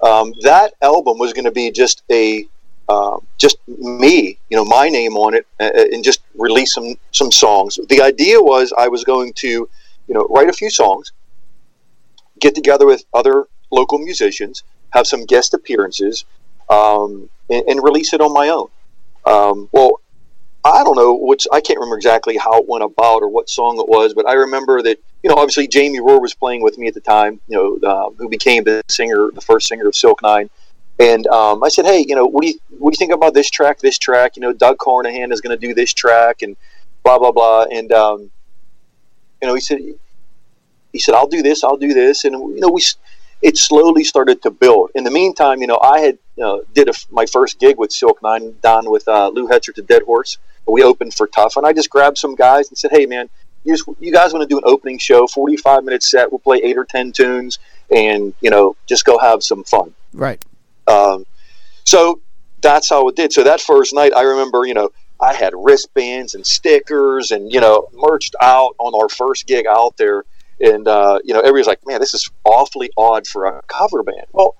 Um, 0.00 0.32
that 0.42 0.74
album 0.80 1.18
was 1.18 1.32
going 1.32 1.46
to 1.46 1.50
be 1.50 1.72
just 1.72 2.02
a 2.10 2.46
uh, 2.88 3.18
just 3.38 3.58
me, 3.66 4.38
you 4.48 4.56
know, 4.56 4.64
my 4.64 4.88
name 4.88 5.16
on 5.16 5.34
it, 5.34 5.44
and 5.58 6.04
just 6.04 6.20
release 6.36 6.72
some 6.72 6.94
some 7.10 7.32
songs. 7.32 7.80
The 7.88 8.00
idea 8.00 8.40
was 8.40 8.72
I 8.78 8.86
was 8.86 9.02
going 9.02 9.32
to, 9.34 9.48
you 9.48 10.14
know, 10.14 10.26
write 10.30 10.48
a 10.48 10.52
few 10.52 10.70
songs, 10.70 11.10
get 12.38 12.54
together 12.54 12.86
with 12.86 13.04
other 13.12 13.48
local 13.76 13.98
musicians, 13.98 14.64
have 14.90 15.06
some 15.06 15.24
guest 15.24 15.54
appearances, 15.54 16.24
um, 16.68 17.28
and, 17.50 17.62
and, 17.68 17.82
release 17.82 18.12
it 18.12 18.20
on 18.20 18.32
my 18.32 18.48
own. 18.48 18.68
Um, 19.24 19.68
well, 19.70 20.00
I 20.64 20.82
don't 20.82 20.96
know 20.96 21.14
which 21.14 21.46
I 21.52 21.60
can't 21.60 21.78
remember 21.78 21.96
exactly 21.96 22.36
how 22.36 22.58
it 22.58 22.68
went 22.68 22.82
about 22.82 23.22
or 23.22 23.28
what 23.28 23.48
song 23.48 23.78
it 23.78 23.88
was, 23.88 24.14
but 24.14 24.26
I 24.26 24.32
remember 24.32 24.82
that 24.82 24.98
you 25.22 25.30
know 25.30 25.36
obviously 25.36 25.68
Jamie 25.68 26.00
Rohr 26.00 26.20
was 26.20 26.34
playing 26.34 26.62
with 26.62 26.76
me 26.76 26.88
at 26.88 26.94
the 26.94 27.00
time, 27.00 27.40
you 27.46 27.56
know, 27.56 27.88
uh, 27.88 28.10
who 28.18 28.28
became 28.28 28.64
the 28.64 28.82
singer, 28.88 29.30
the 29.32 29.40
first 29.40 29.68
singer 29.68 29.86
of 29.86 29.94
Silk 29.94 30.22
Nine, 30.22 30.50
and 30.98 31.26
um, 31.28 31.62
I 31.62 31.68
said, 31.68 31.84
hey, 31.84 32.04
you 32.06 32.14
know, 32.14 32.26
what 32.26 32.42
do 32.42 32.48
you 32.48 32.58
what 32.78 32.92
do 32.92 32.96
you 32.96 32.98
think 32.98 33.12
about 33.12 33.34
this 33.34 33.50
track? 33.50 33.78
This 33.78 33.98
track, 33.98 34.36
you 34.36 34.40
know, 34.40 34.52
Doug 34.52 34.78
Carnahan 34.78 35.30
is 35.30 35.40
going 35.40 35.56
to 35.56 35.66
do 35.66 35.74
this 35.74 35.92
track, 35.92 36.42
and 36.42 36.56
blah 37.04 37.18
blah 37.18 37.32
blah, 37.32 37.66
and 37.70 37.92
um, 37.92 38.30
you 39.40 39.48
know, 39.48 39.54
he 39.54 39.60
said 39.60 39.78
he 40.92 40.98
said 40.98 41.14
I'll 41.14 41.28
do 41.28 41.42
this, 41.42 41.62
I'll 41.62 41.76
do 41.76 41.92
this, 41.92 42.24
and 42.24 42.34
you 42.34 42.60
know 42.60 42.70
we 42.70 42.82
it 43.42 43.56
slowly 43.56 44.04
started 44.04 44.42
to 44.42 44.50
build. 44.50 44.90
In 44.94 45.04
the 45.04 45.10
meantime, 45.10 45.60
you 45.60 45.66
know, 45.66 45.80
I 45.82 46.00
had 46.00 46.18
you 46.36 46.44
know, 46.44 46.62
did 46.74 46.88
a, 46.88 46.92
my 47.10 47.26
first 47.26 47.58
gig 47.58 47.78
with 47.78 47.92
Silk 47.92 48.22
Nine 48.22 48.56
down 48.62 48.90
with 48.90 49.06
uh, 49.08 49.28
Lou 49.28 49.48
Hetzer 49.48 49.74
to 49.74 49.82
Dead 49.82 50.02
Horse 50.02 50.38
we 50.66 50.82
opened 50.82 51.14
for 51.14 51.26
Tough, 51.26 51.56
and 51.56 51.66
I 51.66 51.72
just 51.72 51.90
grabbed 51.90 52.18
some 52.18 52.34
guys 52.34 52.68
and 52.68 52.76
said, 52.76 52.90
"Hey, 52.90 53.06
man, 53.06 53.28
you, 53.64 53.74
just, 53.74 53.88
you 54.00 54.12
guys 54.12 54.32
want 54.32 54.42
to 54.42 54.48
do 54.48 54.58
an 54.58 54.64
opening 54.66 54.98
show, 54.98 55.26
forty-five 55.26 55.84
minute 55.84 56.02
set? 56.02 56.30
We'll 56.30 56.40
play 56.40 56.58
eight 56.58 56.76
or 56.76 56.84
ten 56.84 57.12
tunes, 57.12 57.58
and 57.94 58.34
you 58.40 58.50
know, 58.50 58.76
just 58.86 59.04
go 59.04 59.18
have 59.18 59.42
some 59.42 59.64
fun." 59.64 59.94
Right. 60.12 60.44
Um, 60.86 61.24
so 61.84 62.20
that's 62.60 62.90
how 62.90 63.08
it 63.08 63.16
did. 63.16 63.32
So 63.32 63.44
that 63.44 63.60
first 63.60 63.94
night, 63.94 64.12
I 64.14 64.22
remember, 64.22 64.66
you 64.66 64.74
know, 64.74 64.90
I 65.20 65.34
had 65.34 65.52
wristbands 65.56 66.34
and 66.34 66.44
stickers, 66.44 67.30
and 67.30 67.52
you 67.52 67.60
know, 67.60 67.88
merched 67.94 68.34
out 68.40 68.74
on 68.78 68.94
our 69.00 69.08
first 69.08 69.46
gig 69.46 69.66
out 69.66 69.96
there, 69.96 70.24
and 70.60 70.86
uh, 70.88 71.18
you 71.24 71.34
know, 71.34 71.40
everybody's 71.40 71.66
like, 71.66 71.86
"Man, 71.86 72.00
this 72.00 72.14
is 72.14 72.30
awfully 72.44 72.90
odd 72.96 73.26
for 73.26 73.46
a 73.46 73.62
cover 73.68 74.02
band." 74.02 74.26
Well, 74.32 74.56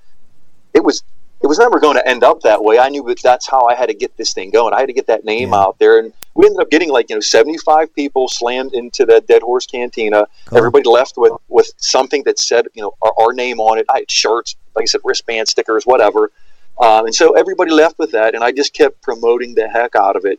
it 0.75 0.85
was 0.85 1.03
it 1.43 1.47
was 1.47 1.59
never 1.59 1.79
going 1.79 1.97
to 1.97 2.07
end 2.09 2.25
up 2.25 2.41
that 2.43 2.65
way. 2.65 2.79
I 2.79 2.89
knew 2.89 3.03
that 3.09 3.21
that's 3.23 3.49
how 3.49 3.67
I 3.67 3.75
had 3.75 3.87
to 3.87 3.95
get 3.95 4.17
this 4.17 4.33
thing 4.33 4.51
going. 4.51 4.73
I 4.75 4.81
had 4.81 4.87
to 4.87 4.93
get 4.95 5.07
that 5.09 5.25
name 5.25 5.51
Yeah. 5.51 5.57
out 5.61 5.79
there, 5.79 5.99
and 5.99 6.13
we 6.35 6.47
ended 6.47 6.61
up 6.61 6.71
getting 6.71 6.91
like 6.91 7.09
you 7.11 7.17
know 7.17 7.21
seventy 7.21 7.59
five 7.59 7.95
people 7.95 8.29
slammed 8.29 8.73
into 8.75 9.05
the 9.07 9.21
Dead 9.27 9.43
Horse 9.43 9.67
Cantina. 9.67 10.27
Cool. 10.47 10.59
Everybody 10.59 10.89
left 10.89 11.15
with 11.17 11.33
with 11.49 11.71
something 11.79 12.23
that 12.25 12.39
said 12.39 12.67
you 12.75 12.83
know 12.83 12.93
our, 13.03 13.13
our 13.21 13.33
name 13.33 13.61
on 13.61 13.79
it. 13.79 13.87
I 13.91 13.99
had 14.01 14.11
shirts, 14.11 14.57
like 14.75 14.85
I 14.85 14.87
said, 14.87 15.01
wristband 15.05 15.49
stickers, 15.49 15.85
whatever. 15.85 16.31
Um, 16.79 17.07
and 17.07 17.15
so 17.15 17.33
everybody 17.33 17.71
left 17.71 17.99
with 17.99 18.11
that, 18.13 18.35
and 18.35 18.45
I 18.45 18.53
just 18.53 18.75
kept 18.75 19.01
promoting 19.01 19.55
the 19.55 19.67
heck 19.67 19.97
out 19.97 20.15
of 20.15 20.27
it. 20.27 20.39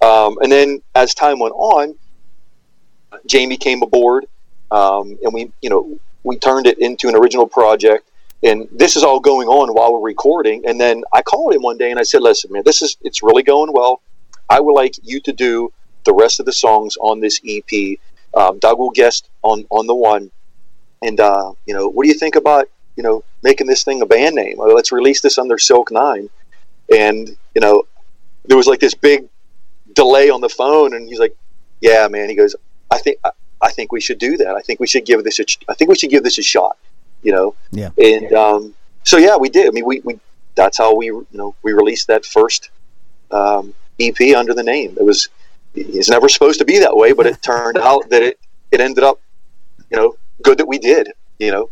Um, 0.00 0.36
and 0.40 0.52
then 0.52 0.82
as 0.94 1.14
time 1.14 1.40
went 1.40 1.54
on, 1.56 1.96
Jamie 3.26 3.56
came 3.56 3.82
aboard, 3.82 4.26
um, 4.70 5.18
and 5.22 5.32
we, 5.32 5.52
you 5.60 5.70
know, 5.70 5.98
we 6.24 6.38
turned 6.38 6.66
it 6.66 6.78
into 6.78 7.08
an 7.08 7.16
original 7.16 7.46
project. 7.46 8.10
And 8.42 8.68
this 8.70 8.96
is 8.96 9.02
all 9.02 9.20
going 9.20 9.48
on 9.48 9.72
while 9.72 9.92
we're 9.92 10.06
recording. 10.06 10.66
And 10.66 10.78
then 10.78 11.02
I 11.12 11.22
called 11.22 11.54
him 11.54 11.62
one 11.62 11.78
day 11.78 11.90
and 11.90 11.98
I 11.98 12.02
said, 12.02 12.20
"Listen, 12.20 12.52
man, 12.52 12.62
this 12.64 12.82
is 12.82 12.96
it's 13.02 13.22
really 13.22 13.42
going 13.42 13.72
well. 13.72 14.02
I 14.50 14.60
would 14.60 14.72
like 14.72 14.94
you 15.02 15.20
to 15.20 15.32
do 15.32 15.72
the 16.04 16.12
rest 16.12 16.40
of 16.40 16.46
the 16.46 16.52
songs 16.52 16.96
on 17.00 17.20
this 17.20 17.40
EP. 17.46 17.98
Um, 18.34 18.58
Doug 18.58 18.78
will 18.78 18.90
guest 18.90 19.30
on 19.42 19.64
on 19.70 19.86
the 19.86 19.94
one. 19.94 20.30
And 21.02 21.20
uh, 21.20 21.52
you 21.66 21.74
know, 21.74 21.88
what 21.88 22.04
do 22.04 22.08
you 22.08 22.18
think 22.18 22.34
about 22.34 22.68
you 22.96 23.02
know 23.02 23.24
making 23.42 23.66
this 23.66 23.82
thing 23.82 24.02
a 24.02 24.06
band 24.06 24.34
name? 24.34 24.58
Let's 24.58 24.92
release 24.92 25.22
this 25.22 25.38
under 25.38 25.56
Silk 25.56 25.90
Nine. 25.90 26.28
And 26.94 27.28
you 27.54 27.60
know, 27.60 27.84
there 28.44 28.56
was 28.56 28.66
like 28.66 28.80
this 28.80 28.94
big 28.94 29.26
delay 29.94 30.28
on 30.28 30.42
the 30.42 30.50
phone, 30.50 30.94
and 30.94 31.08
he's 31.08 31.18
like, 31.18 31.36
"Yeah, 31.80 32.08
man." 32.08 32.28
He 32.28 32.34
goes, 32.34 32.54
"I 32.90 32.98
think 32.98 33.18
I, 33.64 33.70
think 33.70 33.92
we 33.92 34.00
should 34.00 34.18
do 34.18 34.36
that. 34.36 34.54
I 34.54 34.60
think 34.60 34.80
we 34.80 34.86
should 34.86 35.04
give 35.04 35.24
this 35.24 35.38
a 35.40 35.44
I 35.68 35.74
think 35.74 35.88
we 35.88 35.96
should 35.96 36.10
give 36.10 36.22
this 36.22 36.38
a 36.38 36.42
shot." 36.42 36.76
You 37.22 37.32
know, 37.32 37.54
Yeah. 37.70 37.90
and 37.98 38.32
um, 38.32 38.74
so 39.04 39.16
yeah, 39.16 39.36
we 39.36 39.48
did. 39.48 39.66
I 39.66 39.70
mean, 39.70 39.86
we, 39.86 40.00
we 40.00 40.18
that's 40.54 40.78
how 40.78 40.94
we 40.94 41.06
you 41.06 41.26
know 41.32 41.54
we 41.62 41.72
released 41.72 42.06
that 42.08 42.24
first 42.24 42.70
um, 43.30 43.74
EP 43.98 44.36
under 44.36 44.54
the 44.54 44.62
name. 44.62 44.96
It 44.98 45.04
was 45.04 45.28
it's 45.74 46.10
never 46.10 46.28
supposed 46.28 46.58
to 46.60 46.64
be 46.64 46.78
that 46.78 46.96
way, 46.96 47.12
but 47.12 47.26
it 47.26 47.42
turned 47.42 47.78
out 47.78 48.08
that 48.10 48.22
it 48.22 48.38
it 48.70 48.80
ended 48.80 49.04
up 49.04 49.20
you 49.90 49.96
know 49.96 50.16
good 50.42 50.58
that 50.58 50.68
we 50.68 50.78
did. 50.78 51.08
You 51.38 51.50
know, 51.50 51.70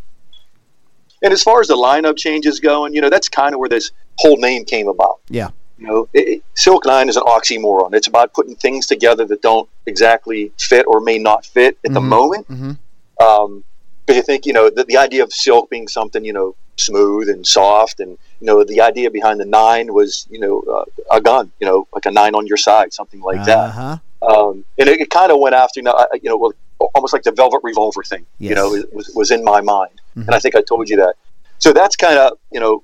and 1.22 1.32
as 1.32 1.42
far 1.42 1.60
as 1.60 1.68
the 1.68 1.76
lineup 1.76 2.16
changes 2.16 2.58
going, 2.60 2.94
you 2.94 3.00
know, 3.00 3.10
that's 3.10 3.28
kind 3.28 3.54
of 3.54 3.60
where 3.60 3.68
this 3.68 3.92
whole 4.18 4.36
name 4.36 4.64
came 4.64 4.88
about. 4.88 5.20
Yeah. 5.28 5.50
You 5.78 5.86
know, 5.86 6.08
it, 6.12 6.42
Silk 6.54 6.84
Nine 6.86 7.08
is 7.08 7.16
an 7.16 7.24
oxymoron. 7.24 7.94
It's 7.94 8.06
about 8.06 8.32
putting 8.34 8.54
things 8.56 8.86
together 8.86 9.24
that 9.26 9.42
don't 9.42 9.68
exactly 9.86 10.52
fit 10.58 10.86
or 10.86 11.00
may 11.00 11.18
not 11.18 11.44
fit 11.44 11.76
at 11.84 11.92
the 11.92 12.00
Mhm. 12.00 12.08
moment. 12.08 12.48
Mhm. 12.48 12.78
Um, 13.20 13.64
but 14.06 14.16
you 14.16 14.22
think, 14.22 14.46
you 14.46 14.52
know, 14.52 14.70
the, 14.70 14.84
the 14.84 14.96
idea 14.96 15.22
of 15.22 15.32
silk 15.32 15.70
being 15.70 15.88
something, 15.88 16.24
you 16.24 16.32
know, 16.32 16.54
smooth 16.76 17.28
and 17.28 17.46
soft, 17.46 18.00
and 18.00 18.18
you 18.40 18.46
know, 18.46 18.64
the 18.64 18.80
idea 18.80 19.10
behind 19.10 19.38
the 19.40 19.44
nine 19.44 19.92
was, 19.92 20.26
you 20.30 20.38
know, 20.40 20.62
uh, 20.72 20.84
a 21.16 21.20
gun, 21.20 21.50
you 21.60 21.66
know, 21.66 21.86
like 21.94 22.06
a 22.06 22.10
nine 22.10 22.34
on 22.34 22.46
your 22.46 22.56
side, 22.56 22.92
something 22.92 23.20
like 23.20 23.44
that. 23.44 23.58
Uh-huh. 23.70 23.96
Um, 24.22 24.64
and 24.78 24.88
it, 24.88 25.00
it 25.00 25.10
kind 25.10 25.30
of 25.32 25.38
went 25.40 25.54
after, 25.54 25.80
you 25.80 25.84
know, 25.84 25.92
I- 25.92 26.18
you 26.22 26.28
know, 26.30 26.36
well, 26.36 26.52
almost 26.94 27.12
like 27.12 27.22
the 27.22 27.30
Velvet 27.32 27.60
Revolver 27.62 28.02
thing. 28.02 28.26
You 28.38 28.54
know, 28.56 28.74
it 28.74 28.92
was 28.92 29.10
was 29.14 29.30
in 29.30 29.44
my 29.44 29.60
mind, 29.60 30.00
Mhm. 30.16 30.26
and 30.26 30.34
I 30.34 30.38
think 30.40 30.54
I 30.56 30.62
told 30.62 30.88
you 30.88 30.96
that. 30.96 31.14
So 31.58 31.72
that's 31.72 31.94
kind 31.94 32.18
of, 32.18 32.32
you 32.50 32.58
know, 32.58 32.82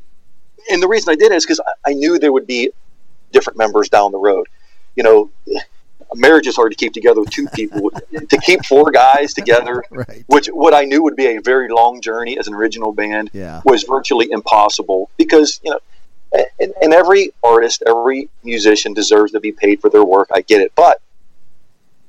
and 0.71 0.83
the 0.83 0.89
reason 0.89 1.11
I 1.13 1.17
did 1.17 1.33
it 1.33 1.37
is 1.37 1.45
because 1.45 1.61
I, 1.61 1.91
I 1.91 1.93
knew 1.95 2.19
there 2.19 2.33
would 2.33 2.47
be 2.47 2.71
different 3.33 3.59
members 3.59 3.89
down 3.89 4.13
the 4.13 4.19
road. 4.19 4.47
You 4.97 5.03
know, 5.03 5.31
a 6.11 6.17
marriage 6.17 6.47
is 6.47 6.57
hard 6.57 6.73
to 6.73 6.77
keep 6.77 6.93
together 6.93 7.21
with 7.21 7.31
two 7.31 7.47
people. 7.49 7.91
to 7.91 8.39
keep 8.39 8.65
four 8.65 8.91
guys 8.91 9.35
together, 9.35 9.85
Right. 9.91 10.25
which 10.29 10.47
what 10.49 10.75
I 10.75 10.85
knew 10.85 11.03
would 11.03 11.17
be 11.17 11.27
a 11.37 11.41
very 11.41 11.69
long 11.69 12.01
journey 12.01 12.39
as 12.39 12.49
an 12.49 12.55
original 12.55 12.93
band, 12.93 13.31
Yeah. 13.33 13.61
was 13.65 13.83
virtually 13.85 14.31
impossible 14.31 15.11
because 15.17 15.61
you 15.63 15.71
know, 15.73 15.81
and, 16.59 16.73
and 16.81 16.93
every 16.95 17.33
artist, 17.43 17.83
every 17.87 18.29
musician 18.43 18.93
deserves 18.95 19.33
to 19.33 19.41
be 19.41 19.53
paid 19.53 19.81
for 19.81 19.89
their 19.91 20.05
work. 20.05 20.29
I 20.35 20.41
get 20.43 20.61
it, 20.61 20.73
but 20.75 21.01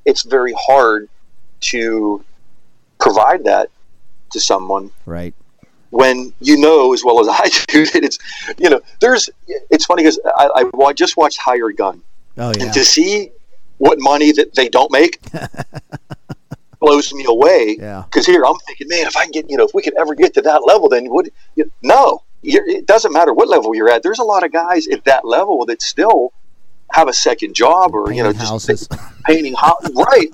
it's 0.05 0.23
very 0.23 0.53
hard 0.57 1.09
to 1.61 2.23
provide 2.99 3.43
that 3.45 3.69
to 4.31 4.39
someone 4.39 4.91
Right. 5.05 5.33
When 5.91 6.31
you 6.39 6.57
know 6.57 6.93
as 6.93 7.03
well 7.03 7.19
as 7.19 7.27
I 7.29 7.49
do 7.67 7.85
that 7.87 8.03
it's 8.03 8.17
you 8.57 8.69
know 8.69 8.81
there's 8.99 9.29
it's 9.69 9.85
funny 9.85 10.03
because 10.03 10.19
I, 10.37 10.63
I 10.79 10.93
just 10.93 11.17
watched 11.17 11.39
Hired 11.39 11.77
Gun 11.77 12.01
Oh 12.37 12.53
yeah. 12.55 12.65
and 12.65 12.73
to 12.73 12.85
see 12.85 13.31
what 13.79 13.97
money 13.99 14.31
that 14.33 14.53
they 14.55 14.69
don't 14.69 14.91
make 14.91 15.19
blows 16.79 17.13
me 17.13 17.25
away 17.27 17.75
Yeah. 17.79 18.03
because 18.05 18.25
here 18.25 18.45
I'm 18.45 18.55
thinking 18.67 18.87
man 18.87 19.05
if 19.07 19.17
I 19.17 19.23
can 19.23 19.31
get 19.31 19.49
you 19.49 19.57
know 19.57 19.65
if 19.65 19.71
we 19.73 19.81
could 19.81 19.95
ever 19.97 20.15
get 20.15 20.33
to 20.35 20.41
that 20.43 20.65
level 20.65 20.87
then 20.87 21.09
would 21.09 21.29
you, 21.55 21.69
no 21.83 22.23
you're, 22.41 22.65
it 22.67 22.85
doesn't 22.85 23.11
matter 23.11 23.33
what 23.33 23.49
level 23.49 23.75
you're 23.75 23.89
at 23.89 24.01
there's 24.03 24.19
a 24.19 24.23
lot 24.23 24.43
of 24.45 24.51
guys 24.53 24.87
at 24.87 25.03
that 25.05 25.25
level 25.25 25.65
that 25.65 25.81
still 25.81 26.31
have 26.91 27.07
a 27.09 27.13
second 27.13 27.53
job 27.53 27.93
or 27.93 28.11
you 28.13 28.23
know 28.23 28.29
Painting 28.31 28.39
just 28.39 28.49
houses. 28.51 28.87
painting 29.25 29.53
houses 29.55 29.91
right 29.95 30.29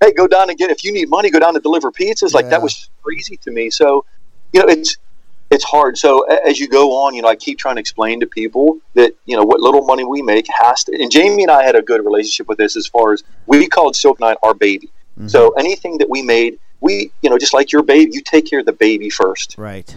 hey 0.00 0.12
go 0.12 0.26
down 0.26 0.48
and 0.48 0.58
get 0.58 0.70
if 0.70 0.82
you 0.84 0.92
need 0.92 1.10
money 1.10 1.28
go 1.30 1.38
down 1.38 1.54
and 1.54 1.62
deliver 1.62 1.92
pizzas 1.92 2.32
like 2.32 2.44
Yeah. 2.44 2.50
that 2.50 2.62
was 2.62 2.88
crazy 3.02 3.36
to 3.38 3.50
me 3.50 3.68
so 3.68 4.06
you 4.52 4.60
know 4.60 4.68
it's 4.68 4.96
it's 5.52 5.64
hard. 5.64 5.98
So 5.98 6.22
as 6.22 6.58
you 6.58 6.66
go 6.66 6.92
on 7.04 7.14
you 7.14 7.22
know 7.22 7.28
i 7.28 7.36
keep 7.36 7.58
trying 7.58 7.76
to 7.76 7.80
explain 7.80 8.20
to 8.20 8.26
people 8.26 8.78
that 8.94 9.14
you 9.26 9.36
know 9.36 9.44
what 9.44 9.60
little 9.60 9.84
money 9.84 10.04
we 10.04 10.22
make 10.22 10.46
has 10.48 10.84
to 10.84 11.00
and 11.00 11.10
jamie 11.10 11.42
and 11.42 11.50
i 11.50 11.62
had 11.62 11.74
a 11.74 11.82
good 11.82 12.04
relationship 12.04 12.48
with 12.48 12.58
this 12.58 12.76
as 12.76 12.86
far 12.86 13.12
as 13.12 13.22
we 13.46 13.68
called 13.68 13.94
silk 13.94 14.18
nine 14.20 14.36
our 14.42 14.54
baby. 14.54 14.88
Mm-hmm. 15.18 15.28
so 15.28 15.50
anything 15.50 15.98
that 15.98 16.08
we 16.08 16.22
made 16.22 16.58
we 16.80 17.12
you 17.20 17.28
know 17.28 17.38
just 17.38 17.52
like 17.52 17.70
your 17.70 17.82
baby 17.82 18.10
you 18.14 18.22
take 18.22 18.48
care 18.48 18.60
of 18.60 18.66
the 18.66 18.72
baby 18.72 19.10
first. 19.10 19.56
Right. 19.58 19.94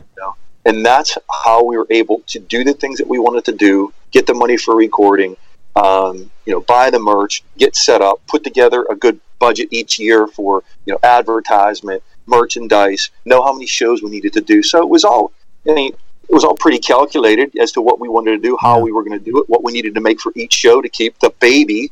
and 0.65 0.85
that's 0.85 1.17
how 1.43 1.63
we 1.63 1.77
were 1.77 1.87
able 1.89 2.21
to 2.27 2.39
do 2.39 2.63
the 2.63 2.73
things 2.73 2.97
that 2.97 3.07
we 3.07 3.17
wanted 3.19 3.45
to 3.45 3.53
do 3.53 3.93
get 4.11 4.27
the 4.27 4.33
money 4.33 4.57
for 4.57 4.75
recording 4.75 5.37
um, 5.75 6.29
you 6.45 6.53
know 6.53 6.61
buy 6.61 6.89
the 6.89 6.99
merch 6.99 7.43
get 7.57 7.75
set 7.75 8.01
up 8.01 8.19
put 8.27 8.43
together 8.43 8.85
a 8.89 8.95
good 8.95 9.19
budget 9.39 9.69
each 9.71 9.99
year 9.99 10.27
for 10.27 10.63
you 10.85 10.93
know 10.93 10.99
advertisement 11.03 12.03
merchandise 12.27 13.09
know 13.25 13.43
how 13.43 13.53
many 13.53 13.65
shows 13.65 14.01
we 14.01 14.09
needed 14.09 14.33
to 14.33 14.41
do. 14.41 14.63
So 14.63 14.81
it 14.81 14.89
was 14.89 15.03
all 15.03 15.31
I 15.69 15.73
mean, 15.73 15.93
it 15.93 16.33
was 16.33 16.43
all 16.43 16.55
pretty 16.55 16.79
calculated 16.79 17.55
as 17.57 17.71
to 17.73 17.81
what 17.81 17.99
we 17.99 18.09
wanted 18.09 18.31
to 18.31 18.37
do 18.37 18.57
how 18.59 18.79
we 18.79 18.91
were 18.91 19.03
going 19.03 19.17
to 19.17 19.23
do 19.23 19.39
it 19.39 19.49
what 19.49 19.63
we 19.63 19.71
needed 19.71 19.95
to 19.95 20.01
make 20.01 20.19
for 20.19 20.31
each 20.35 20.53
show 20.53 20.81
to 20.81 20.89
keep 20.89 21.17
the 21.19 21.31
baby 21.39 21.91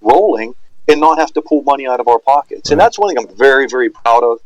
rolling 0.00 0.54
and 0.88 1.00
not 1.00 1.18
have 1.18 1.32
to 1.32 1.42
pull 1.42 1.62
money 1.62 1.86
out 1.86 1.98
of 2.00 2.08
our 2.08 2.18
pockets. 2.20 2.70
And 2.70 2.80
that's 2.80 2.98
one 2.98 3.14
thing 3.14 3.18
i'm 3.18 3.36
very 3.36 3.68
very 3.68 3.90
proud 3.90 4.22
of. 4.22 4.38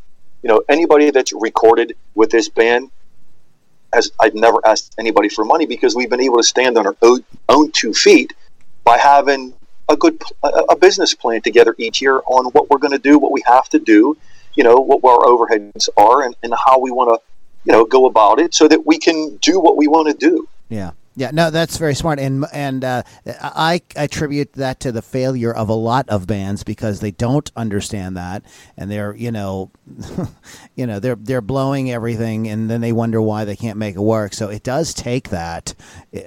You 0.43 0.49
know 0.49 0.63
anybody 0.69 1.11
that's 1.11 1.33
recorded 1.33 1.95
with 2.15 2.31
this 2.31 2.49
band 2.49 2.91
has 3.93 4.11
I've 4.21 4.35
never 4.35 4.65
asked 4.65 4.95
anybody 4.99 5.29
for 5.29 5.45
money 5.45 5.67
because 5.67 5.95
we've 5.95 6.11
been 6.11 6.21
able 6.21 6.39
to 6.39 6.43
stand 6.43 6.79
on 6.79 6.87
our 6.87 6.97
own, 7.03 7.25
own 7.49 7.73
two 7.73 7.93
feet 7.93 8.33
by 8.85 8.99
having 8.99 9.55
a 9.89 9.97
good 9.97 10.23
a 10.43 10.77
business 10.77 11.15
plan 11.15 11.43
together 11.43 11.75
each 11.79 12.01
year 12.01 12.21
on 12.27 12.47
what 12.47 12.71
we're 12.71 12.79
going 12.79 12.93
to 12.93 12.99
do, 12.99 13.19
what 13.19 13.33
we 13.33 13.43
have 13.47 13.69
to 13.69 13.79
do, 13.79 14.17
you 14.55 14.65
know, 14.65 14.77
what 14.77 15.05
our 15.05 15.25
overheads 15.27 15.89
are, 15.97 16.23
and, 16.23 16.37
and 16.43 16.55
how 16.67 16.79
we 16.79 16.91
want 16.91 17.11
to, 17.11 17.21
you 17.65 17.73
know, 17.73 17.85
go 17.85 18.07
about 18.07 18.41
it 18.41 18.55
so 18.55 18.69
that 18.69 18.87
we 18.87 18.99
can 18.99 19.37
do 19.39 19.61
what 19.61 19.77
we 19.77 19.87
want 19.87 20.09
to 20.09 20.15
do. 20.15 20.49
Yeah. 20.69 20.93
Yeah, 21.17 21.33
no, 21.33 21.51
that's 21.51 21.77
very 21.77 21.97
smart, 21.97 22.21
and 22.21 22.47
and 22.53 22.85
uh, 22.85 23.03
I 23.27 23.83
attribute 23.97 24.53
that 24.55 24.79
to 24.81 24.93
the 24.93 25.03
failure 25.03 25.53
of 25.53 25.69
a 25.69 25.75
lot 25.75 26.09
of 26.09 26.29
bands 26.29 26.63
because 26.63 27.01
they 27.01 27.11
don't 27.11 27.51
understand 27.57 28.17
that, 28.17 28.45
and 28.77 28.89
they're 28.89 29.17
you 29.17 29.33
know, 29.33 29.73
you 30.77 30.87
know 30.87 31.01
they're 31.01 31.17
they're 31.17 31.41
blowing 31.41 31.91
everything, 31.91 32.47
and 32.49 32.71
then 32.71 32.81
they 32.81 32.93
wonder 32.93 33.21
why 33.21 33.45
they 33.45 33.57
can't 33.57 33.77
make 33.77 33.97
it 33.97 34.01
work. 34.01 34.33
So 34.33 34.49
it 34.49 34.63
does 34.63 34.95
take 34.95 35.31
that 35.31 35.75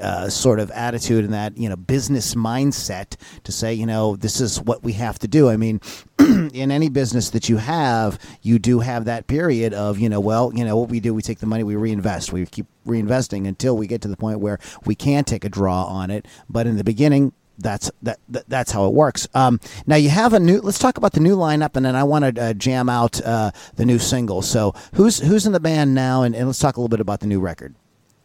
uh, 0.02 0.30
sort 0.30 0.60
of 0.60 0.70
attitude 0.72 1.24
and 1.24 1.34
that 1.34 1.58
you 1.58 1.70
know 1.70 1.78
business 1.78 2.36
mindset 2.36 3.16
to 3.46 3.54
say 3.54 3.74
you 3.74 3.86
know 3.86 4.18
this 4.18 4.42
is 4.42 4.62
what 4.62 4.84
we 4.84 4.94
have 4.94 5.18
to 5.20 5.30
do. 5.30 5.50
I 5.50 5.56
mean, 5.56 5.80
in 6.20 6.72
any 6.72 6.90
business 6.90 7.32
that 7.32 7.50
you 7.50 7.58
have, 7.58 8.20
you 8.42 8.60
do 8.60 8.80
have 8.80 9.06
that 9.06 9.28
period 9.28 9.74
of 9.74 10.00
you 10.00 10.10
know 10.10 10.20
well 10.20 10.52
you 10.54 10.64
know 10.64 10.78
what 10.78 10.90
we 10.90 11.00
do 11.00 11.14
we 11.14 11.22
take 11.22 11.40
the 11.40 11.46
money 11.46 11.64
we 11.64 11.76
reinvest 11.76 12.32
we 12.32 12.46
keep 12.46 12.68
reinvesting 12.86 13.48
until 13.48 13.76
we 13.76 13.88
get 13.88 14.02
to 14.02 14.08
the 14.08 14.18
point 14.18 14.40
where 14.40 14.60
we 14.86 14.96
can 14.96 15.24
take 15.24 15.46
a 15.46 15.50
draw 15.50 15.86
on 15.86 16.12
it. 16.12 16.28
But 16.50 16.68
in 16.68 16.78
the 16.78 16.84
beginning, 16.84 17.34
that's 17.58 17.92
that, 18.02 18.20
that 18.30 18.50
that's 18.50 18.72
how 18.72 18.88
it 18.88 18.94
works. 18.94 19.28
Um, 19.34 19.60
now 19.86 19.96
you 19.96 20.10
have 20.10 20.34
a 20.34 20.40
new. 20.40 20.60
Let's 20.60 20.80
talk 20.80 20.98
about 20.98 21.14
the 21.14 21.20
new 21.20 21.38
lineup, 21.38 21.76
and 21.76 21.86
then 21.86 21.96
I 21.96 22.04
want 22.04 22.36
to 22.36 22.42
uh, 22.42 22.54
jam 22.54 22.90
out 22.90 23.22
uh, 23.22 23.52
the 23.76 23.86
new 23.86 24.00
single. 24.00 24.42
So 24.42 24.74
who's 24.94 25.20
who's 25.20 25.46
in 25.46 25.54
the 25.54 25.60
band 25.60 25.94
now, 25.94 26.24
and, 26.24 26.36
and 26.36 26.48
let's 26.48 26.60
talk 26.60 26.78
a 26.78 26.80
little 26.80 26.90
bit 26.90 27.00
about 27.00 27.20
the 27.20 27.28
new 27.28 27.40
record. 27.40 27.76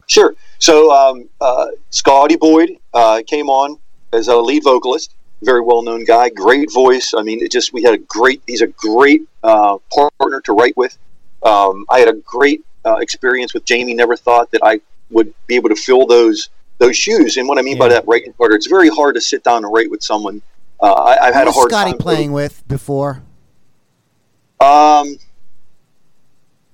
Sure. 0.06 0.34
So 0.58 0.90
um, 0.90 1.28
uh, 1.40 1.66
Scotty 1.90 2.36
Boyd 2.36 2.78
uh, 2.94 3.22
came 3.26 3.50
on 3.50 3.78
as 4.12 4.28
a 4.28 4.36
lead 4.36 4.64
vocalist. 4.64 5.14
Very 5.42 5.60
well 5.60 5.82
known 5.82 6.04
guy, 6.04 6.30
great 6.30 6.72
voice. 6.72 7.14
I 7.16 7.22
mean, 7.22 7.42
it 7.42 7.52
just 7.52 7.72
we 7.72 7.82
had 7.82 7.94
a 7.94 7.98
great. 7.98 8.42
He's 8.46 8.60
a 8.60 8.66
great 8.66 9.22
uh, 9.42 9.78
partner 9.94 10.40
to 10.40 10.52
write 10.52 10.76
with. 10.76 10.98
Um, 11.42 11.86
I 11.90 12.00
had 12.00 12.08
a 12.08 12.14
great 12.14 12.64
uh, 12.84 12.96
experience 12.96 13.54
with 13.54 13.64
Jamie. 13.64 13.94
Never 13.94 14.16
thought 14.16 14.50
that 14.50 14.62
I 14.64 14.80
would 15.10 15.32
be 15.46 15.54
able 15.54 15.68
to 15.68 15.76
fill 15.76 16.06
those 16.06 16.48
those 16.78 16.96
shoes. 16.96 17.36
And 17.36 17.48
what 17.48 17.58
I 17.58 17.62
mean 17.62 17.78
by 17.78 17.88
that 17.88 18.06
writing 18.06 18.32
partner, 18.32 18.56
it's 18.56 18.66
very 18.66 18.88
hard 18.88 19.14
to 19.14 19.20
sit 19.20 19.44
down 19.44 19.64
and 19.64 19.72
write 19.72 19.90
with 19.90 20.02
someone. 20.02 20.42
Uh, 20.80 20.92
I, 20.92 21.26
I've 21.26 21.34
had 21.34 21.48
a 21.48 21.52
hard 21.52 21.70
Scotty 21.70 21.92
time 21.92 21.98
playing 21.98 22.32
with 22.32 22.66
before? 22.68 23.22
Um, 24.60 25.18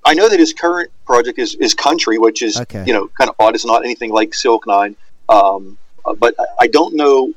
I 0.05 0.15
know 0.15 0.29
that 0.29 0.39
his 0.39 0.53
current 0.53 0.91
project 1.07 1.39
is, 1.39 1.55
is 1.57 1.75
country, 1.75 2.19
which 2.19 2.43
is 2.43 2.59
Okay. 2.61 2.85
you 2.87 2.93
know 2.93 3.09
kind 3.19 3.29
of 3.31 3.37
odd. 3.39 3.55
It's 3.55 3.67
not 3.67 3.85
anything 3.85 4.11
like 4.11 4.35
Silk 4.35 4.67
Nine, 4.67 4.97
um, 5.29 5.79
uh, 6.05 6.15
but 6.15 6.35
I, 6.39 6.45
I 6.61 6.67
don't 6.67 6.95
know. 6.95 7.33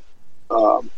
Um, 0.49 0.89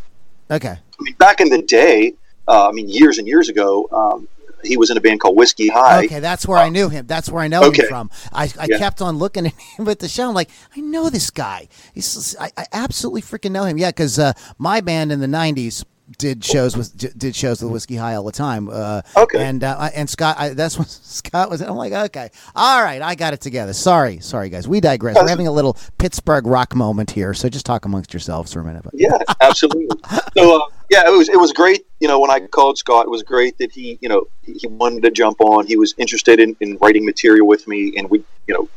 Okay. 0.50 0.68
I 0.78 1.02
mean, 1.02 1.14
back 1.14 1.40
in 1.40 1.48
the 1.48 1.62
day, 1.62 2.14
uh, 2.48 2.68
I 2.68 2.72
mean, 2.72 2.88
years 2.88 3.18
and 3.18 3.26
years 3.28 3.48
ago, 3.48 3.88
um, 3.92 4.28
he 4.62 4.76
was 4.76 4.90
in 4.90 4.96
a 4.96 5.00
band 5.00 5.20
called 5.20 5.36
Whiskey 5.36 5.68
High. 5.68 6.04
Okay, 6.04 6.20
that's 6.20 6.46
where 6.46 6.58
I 6.58 6.68
knew 6.68 6.88
him. 6.90 7.06
That's 7.06 7.30
where 7.30 7.42
I 7.42 7.48
know 7.48 7.64
Okay. 7.64 7.82
him 7.82 7.88
from. 7.88 8.10
I, 8.32 8.52
I 8.58 8.66
Yeah. 8.68 8.78
kept 8.78 9.00
on 9.00 9.16
looking 9.16 9.46
at 9.46 9.52
him 9.78 9.88
at 9.88 10.00
the 10.00 10.08
show. 10.08 10.28
I'm 10.28 10.34
like, 10.34 10.50
I 10.76 10.80
know 10.80 11.08
this 11.08 11.30
guy. 11.30 11.68
He's 11.94 12.36
I, 12.38 12.50
I 12.56 12.66
absolutely 12.72 13.22
freaking 13.22 13.52
know 13.52 13.64
him. 13.64 13.78
Yeah, 13.78 13.90
because 13.90 14.18
uh, 14.18 14.32
my 14.58 14.80
band 14.80 15.12
in 15.12 15.20
the 15.20 15.26
'90s 15.26 15.84
did 16.18 16.44
shows 16.44 16.76
with 16.76 17.18
did 17.18 17.34
shows 17.34 17.62
with 17.62 17.72
Whiskey 17.72 17.96
High 17.96 18.14
all 18.14 18.24
the 18.24 18.32
time. 18.32 18.68
Uh, 18.68 19.02
Okay. 19.16 19.44
and 19.44 19.62
uh, 19.62 19.90
and 19.94 20.08
Scott, 20.08 20.36
I, 20.38 20.48
that's 20.50 20.76
when 20.78 20.86
Scott 20.88 21.50
was. 21.50 21.60
I'm 21.60 21.76
like, 21.76 21.92
okay, 21.92 22.30
all 22.56 22.82
right, 22.82 23.00
I 23.02 23.14
got 23.14 23.32
it 23.34 23.40
together. 23.40 23.72
Sorry, 23.72 24.18
sorry 24.20 24.48
guys, 24.48 24.66
we 24.68 24.80
digress. 24.80 25.16
We're 25.16 25.28
having 25.28 25.46
a 25.46 25.52
little 25.52 25.76
Pittsburgh 25.98 26.46
rock 26.46 26.74
moment 26.74 27.10
here, 27.10 27.34
so 27.34 27.48
just 27.48 27.66
talk 27.66 27.84
amongst 27.84 28.12
yourselves 28.12 28.52
for 28.52 28.60
a 28.60 28.64
minute. 28.64 28.84
Yeah, 28.92 29.16
absolutely. 29.40 29.88
so 30.36 30.56
uh, 30.62 30.66
yeah, 30.90 31.06
it 31.06 31.10
was 31.16 31.28
it 31.28 31.38
was 31.38 31.52
great. 31.52 31.86
You 32.00 32.08
know, 32.08 32.18
when 32.18 32.30
I 32.30 32.40
called 32.40 32.78
Scott, 32.78 33.06
it 33.06 33.10
was 33.10 33.22
great 33.22 33.58
that 33.58 33.70
he 33.72 33.98
you 34.00 34.08
know 34.08 34.26
he 34.42 34.54
he 34.54 34.66
wanted 34.66 35.02
to 35.02 35.10
jump 35.10 35.40
on. 35.40 35.66
He 35.66 35.76
was 35.76 35.94
interested 35.98 36.40
in, 36.40 36.56
in 36.60 36.76
writing 36.80 37.04
material 37.04 37.46
with 37.46 37.68
me, 37.68 37.92
and 37.96 38.08
we 38.10 38.24
you 38.46 38.54
know 38.54 38.68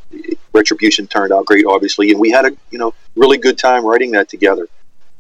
Retribution 0.54 1.08
turned 1.08 1.32
out 1.34 1.46
great, 1.46 1.66
obviously, 1.66 2.12
and 2.12 2.20
we 2.20 2.30
had 2.32 2.46
a 2.46 2.52
you 2.70 2.78
know 2.78 2.94
really 3.16 3.38
good 3.38 3.58
time 3.58 3.86
writing 3.86 4.12
that 4.12 4.30
together. 4.30 4.68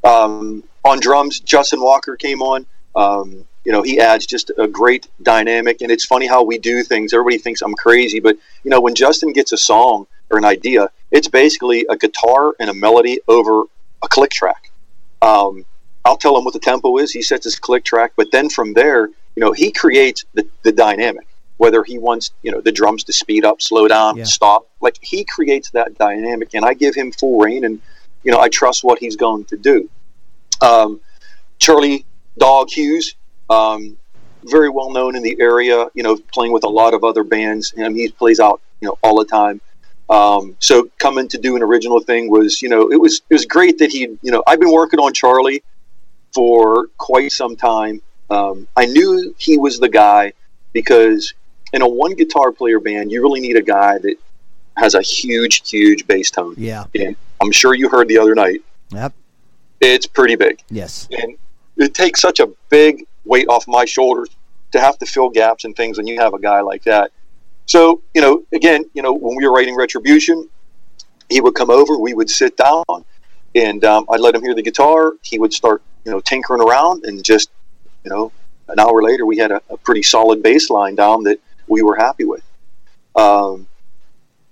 Um, 0.03 0.63
on 0.83 0.99
drums, 0.99 1.39
Justin 1.39 1.81
Walker 1.81 2.15
came 2.15 2.41
on. 2.41 2.65
Um, 2.95 3.45
you 3.65 3.71
know, 3.71 3.81
he 3.81 3.99
adds 3.99 4.25
just 4.25 4.51
a 4.57 4.67
great 4.67 5.07
dynamic, 5.21 5.81
and 5.81 5.89
it's 5.91 6.05
funny 6.05 6.27
how 6.27 6.43
we 6.43 6.57
do 6.57 6.83
things. 6.83 7.13
Everybody 7.13 7.37
thinks 7.37 7.61
I'm 7.61 7.73
crazy, 7.75 8.19
but 8.19 8.35
you 8.63 8.69
know, 8.69 8.81
when 8.81 8.93
Justin 8.93 9.31
gets 9.31 9.51
a 9.53 9.57
song 9.57 10.05
or 10.29 10.37
an 10.37 10.45
idea, 10.45 10.89
it's 11.11 11.27
basically 11.29 11.85
a 11.89 11.95
guitar 11.95 12.53
and 12.59 12.69
a 12.69 12.73
melody 12.73 13.19
over 13.27 13.63
a 14.01 14.07
click 14.09 14.31
track. 14.31 14.71
Um, 15.21 15.65
I'll 16.03 16.17
tell 16.17 16.37
him 16.37 16.43
what 16.43 16.53
the 16.53 16.59
tempo 16.59 16.97
is. 16.97 17.11
He 17.11 17.21
sets 17.21 17.45
his 17.45 17.57
click 17.57 17.85
track, 17.85 18.11
but 18.17 18.31
then 18.31 18.49
from 18.49 18.73
there, 18.73 19.07
you 19.07 19.39
know, 19.41 19.53
he 19.53 19.71
creates 19.71 20.25
the, 20.33 20.45
the 20.63 20.71
dynamic. 20.73 21.25
Whether 21.57 21.83
he 21.83 21.97
wants, 21.97 22.31
you 22.41 22.51
know, 22.51 22.59
the 22.59 22.71
drums 22.73 23.05
to 23.05 23.13
speed 23.13 23.45
up, 23.45 23.61
slow 23.61 23.87
down, 23.87 24.17
Yeah. 24.17 24.25
stop, 24.25 24.67
like 24.81 24.97
he 25.01 25.23
creates 25.23 25.69
that 25.71 25.97
dynamic, 25.97 26.49
and 26.53 26.65
I 26.65 26.73
give 26.73 26.95
him 26.95 27.13
full 27.13 27.39
reign, 27.39 27.63
and 27.63 27.79
you 28.23 28.31
know, 28.31 28.39
I 28.39 28.49
trust 28.49 28.83
what 28.83 28.99
he's 28.99 29.15
going 29.15 29.45
to 29.45 29.55
do. 29.57 29.89
Um, 30.61 31.01
Charlie 31.59 32.05
Dog 32.37 32.69
Hughes, 32.69 33.15
um, 33.49 33.97
very 34.45 34.69
well 34.69 34.91
known 34.91 35.15
in 35.15 35.23
the 35.23 35.37
area. 35.39 35.87
You 35.93 36.03
know, 36.03 36.17
playing 36.33 36.51
with 36.51 36.63
a 36.63 36.69
lot 36.69 36.93
of 36.93 37.03
other 37.03 37.23
bands, 37.23 37.73
and 37.77 37.95
he 37.95 38.09
plays 38.09 38.39
out, 38.39 38.61
you 38.81 38.87
know, 38.87 38.97
all 39.03 39.17
the 39.17 39.25
time. 39.25 39.61
Um, 40.09 40.55
so 40.59 40.89
coming 40.97 41.27
to 41.29 41.37
do 41.37 41.55
an 41.55 41.63
original 41.63 41.99
thing 41.99 42.29
was, 42.29 42.61
you 42.61 42.69
know, 42.69 42.91
it 42.91 42.99
was 42.99 43.21
it 43.29 43.33
was 43.33 43.45
great 43.45 43.77
that 43.79 43.91
he, 43.91 44.01
you 44.21 44.31
know, 44.31 44.43
I've 44.45 44.59
been 44.59 44.71
working 44.71 44.99
on 44.99 45.13
Charlie 45.13 45.63
for 46.33 46.87
quite 46.97 47.31
some 47.31 47.55
time. 47.55 48.01
Um, 48.29 48.67
I 48.75 48.85
knew 48.85 49.33
he 49.37 49.57
was 49.57 49.79
the 49.79 49.89
guy 49.89 50.33
because 50.73 51.33
in 51.71 51.81
a 51.81 51.87
one 51.87 52.13
guitar 52.13 52.51
player 52.51 52.79
band, 52.79 53.11
you 53.11 53.21
really 53.21 53.39
need 53.39 53.55
a 53.55 53.61
guy 53.61 53.97
that 53.99 54.15
has 54.77 54.95
a 54.95 55.01
huge, 55.01 55.69
huge 55.69 56.05
bass 56.07 56.31
tone. 56.31 56.55
Yeah. 56.57 56.85
And 56.95 57.15
I'm 57.41 57.51
sure 57.51 57.73
you 57.73 57.89
heard 57.89 58.07
the 58.07 58.17
other 58.17 58.35
night. 58.35 58.61
Yep. 58.91 59.13
It's 59.83 60.07
pretty 60.07 60.35
big 60.35 60.61
Yes. 60.69 61.07
and 61.11 61.37
it 61.77 61.93
takes 61.93 62.21
such 62.21 62.39
a 62.39 62.47
big 62.69 63.05
weight 63.25 63.47
off 63.47 63.67
my 63.67 63.85
shoulders 63.85 64.29
to 64.71 64.79
have 64.79 64.97
to 64.99 65.05
fill 65.05 65.29
gaps 65.29 65.65
and 65.65 65.75
things 65.75 65.97
when 65.97 66.07
you 66.07 66.19
have 66.19 66.33
a 66.33 66.39
guy 66.39 66.61
like 66.61 66.83
that. 66.83 67.11
So, 67.65 68.01
you 68.13 68.21
know, 68.21 68.43
again, 68.53 68.85
you 68.93 69.01
know, 69.01 69.13
when 69.13 69.35
we 69.35 69.45
were 69.45 69.53
writing 69.53 69.75
Retribution, 69.75 70.49
he 71.29 71.41
would 71.41 71.55
come 71.55 71.69
over, 71.69 71.97
we 71.97 72.13
would 72.13 72.29
sit 72.29 72.57
down, 72.57 72.83
and 73.55 73.83
um, 73.85 74.05
I'd 74.11 74.19
let 74.19 74.35
him 74.35 74.41
hear 74.41 74.53
the 74.53 74.61
guitar. 74.61 75.13
He 75.21 75.39
would 75.39 75.53
start, 75.53 75.81
you 76.05 76.11
know, 76.11 76.19
tinkering 76.19 76.61
around, 76.61 77.05
and 77.05 77.23
just, 77.23 77.49
you 78.03 78.09
know, 78.11 78.31
an 78.67 78.79
hour 78.79 79.01
later, 79.01 79.25
we 79.25 79.37
had 79.37 79.51
a, 79.51 79.61
a 79.69 79.77
pretty 79.77 80.03
solid 80.03 80.43
bass 80.43 80.69
line 80.69 80.95
down 80.95 81.23
that 81.23 81.39
we 81.67 81.81
were 81.81 81.95
happy 81.95 82.25
with. 82.25 82.43
Um, 83.15 83.67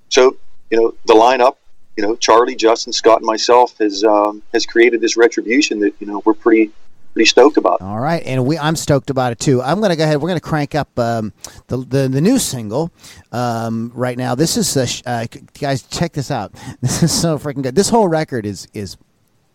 so, 0.09 0.37
you 0.69 0.77
know, 0.79 0.93
the 1.05 1.13
lineup, 1.13 1.55
you 2.01 2.07
know, 2.07 2.15
Charlie, 2.15 2.55
Justin, 2.55 2.91
Scott, 2.93 3.17
and 3.17 3.27
myself 3.27 3.77
has 3.77 4.03
um, 4.03 4.41
has 4.53 4.65
created 4.65 5.01
this 5.01 5.15
Retribution 5.15 5.79
that 5.81 5.93
you 5.99 6.07
know 6.07 6.23
we're 6.25 6.33
pretty 6.33 6.71
pretty 7.13 7.27
stoked 7.27 7.57
about. 7.57 7.79
All 7.79 7.99
right, 7.99 8.23
and 8.25 8.43
we 8.45 8.57
I'm 8.57 8.75
stoked 8.75 9.11
about 9.11 9.31
it 9.31 9.39
too. 9.39 9.61
I'm 9.61 9.79
going 9.79 9.91
to 9.91 9.95
go 9.95 10.03
ahead. 10.03 10.19
We're 10.19 10.29
going 10.29 10.39
to 10.39 10.47
crank 10.47 10.73
up 10.73 10.97
um, 10.97 11.31
the, 11.67 11.77
the 11.77 12.07
the 12.07 12.19
new 12.21 12.39
single 12.39 12.91
um, 13.31 13.91
right 13.93 14.17
now. 14.17 14.33
This 14.33 14.57
is 14.57 14.89
sh- 14.89 15.03
uh, 15.05 15.27
guys, 15.59 15.83
check 15.83 16.13
this 16.13 16.31
out. 16.31 16.55
This 16.81 17.03
is 17.03 17.11
so 17.11 17.37
freaking 17.37 17.61
good. 17.61 17.75
This 17.75 17.89
whole 17.89 18.07
record 18.07 18.47
is 18.47 18.67
is 18.73 18.97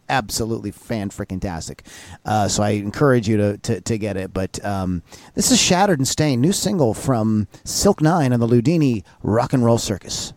absolutely 0.08 0.70
fan 0.70 1.10
freaking 1.10 1.40
tastic. 1.40 1.82
Uh, 2.24 2.46
so 2.46 2.62
I 2.62 2.70
encourage 2.70 3.28
you 3.28 3.36
to, 3.38 3.58
to, 3.58 3.80
to 3.80 3.98
get 3.98 4.16
it. 4.16 4.32
But 4.32 4.64
um, 4.64 5.02
this 5.34 5.50
is 5.50 5.60
Shattered 5.60 5.98
and 5.98 6.06
Stained, 6.06 6.40
new 6.40 6.52
single 6.52 6.94
from 6.94 7.48
Silk 7.64 8.00
Nine 8.00 8.32
and 8.32 8.40
the 8.40 8.46
Ludini 8.46 9.02
Rock 9.24 9.52
and 9.52 9.64
Roll 9.64 9.78
Circus. 9.78 10.32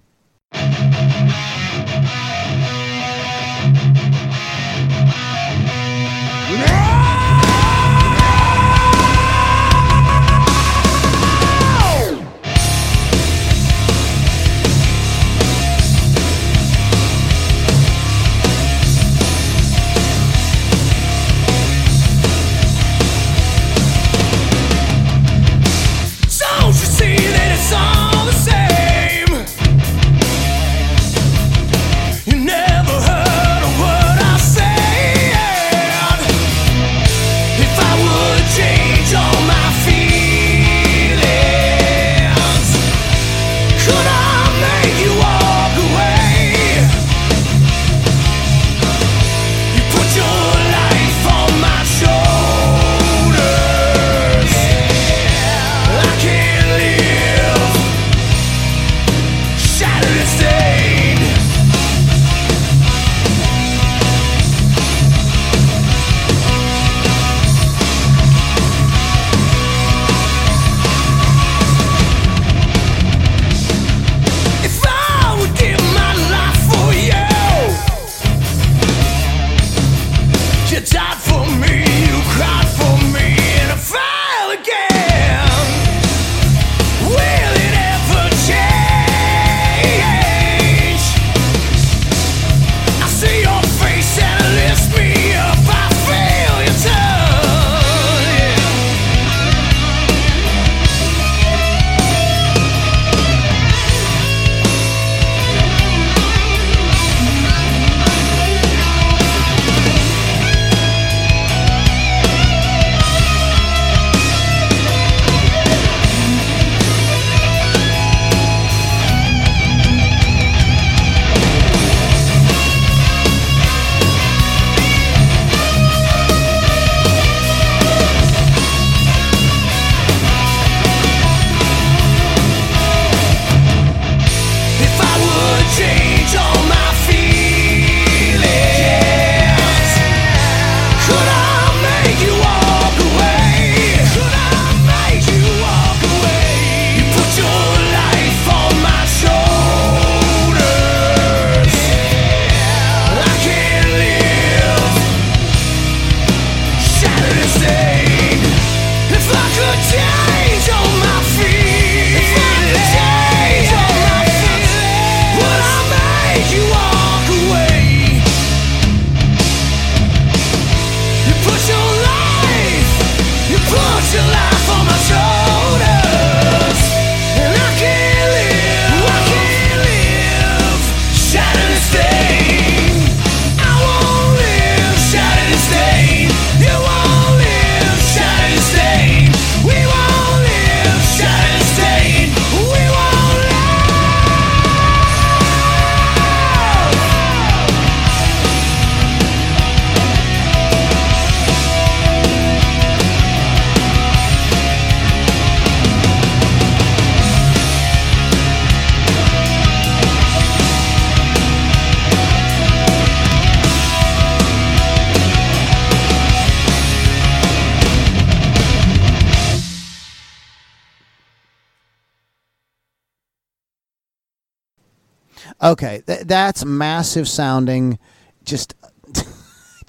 Okay, 225.62 226.02
th- 226.06 226.22
that's 226.22 226.66
massive 226.66 227.28
sounding. 227.28 228.00
Just. 228.44 228.76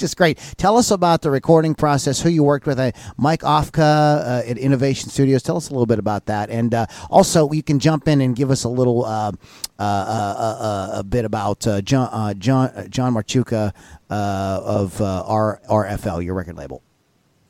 Just 0.00 0.16
great. 0.16 0.38
Tell 0.56 0.78
us 0.78 0.90
about 0.90 1.20
the 1.20 1.30
recording 1.30 1.74
process. 1.74 2.22
Who 2.22 2.30
you 2.30 2.42
worked 2.42 2.66
with, 2.66 2.80
uh, 2.80 2.92
Mike 3.18 3.42
Ofka 3.42 3.80
uh, 3.80 4.42
at 4.46 4.56
Innovation 4.56 5.10
Studios. 5.10 5.42
Tell 5.42 5.58
us 5.58 5.68
a 5.68 5.72
little 5.72 5.84
bit 5.84 5.98
about 5.98 6.24
that, 6.24 6.48
and 6.48 6.72
uh, 6.72 6.86
also 7.10 7.52
you 7.52 7.62
can 7.62 7.78
jump 7.78 8.08
in 8.08 8.22
and 8.22 8.34
give 8.34 8.50
us 8.50 8.64
a 8.64 8.70
little 8.70 9.04
uh, 9.04 9.30
uh, 9.78 9.82
uh, 9.82 10.90
a 10.94 11.04
bit 11.04 11.26
about 11.26 11.66
John 11.84 12.38
John 12.38 12.88
John 12.88 13.12
Marchuka 13.12 13.74
of 14.08 15.02
R- 15.02 15.60
RFL, 15.68 16.24
your 16.24 16.32
record 16.32 16.56
label. 16.56 16.82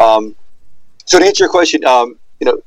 Um, 0.00 0.34
so 1.04 1.18
to 1.18 1.24
answer 1.24 1.44
your 1.44 1.50
question, 1.50 1.84
um, 1.84 2.18
you 2.40 2.46
know, 2.46 2.62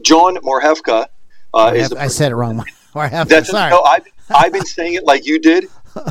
John 0.00 0.36
Morhefka 0.36 1.06
uh, 1.54 1.72
is. 1.74 1.92
I 1.92 2.06
said 2.06 2.32
it 2.32 2.36
wrong. 2.36 2.64
That's 2.94 3.50
sorry. 3.50 3.70
No, 3.70 3.82
I've, 3.82 4.04
I've 4.30 4.52
been 4.52 4.66
saying 4.66 4.94
it 4.94 5.04
like 5.04 5.26
you 5.26 5.38
did 5.38 5.66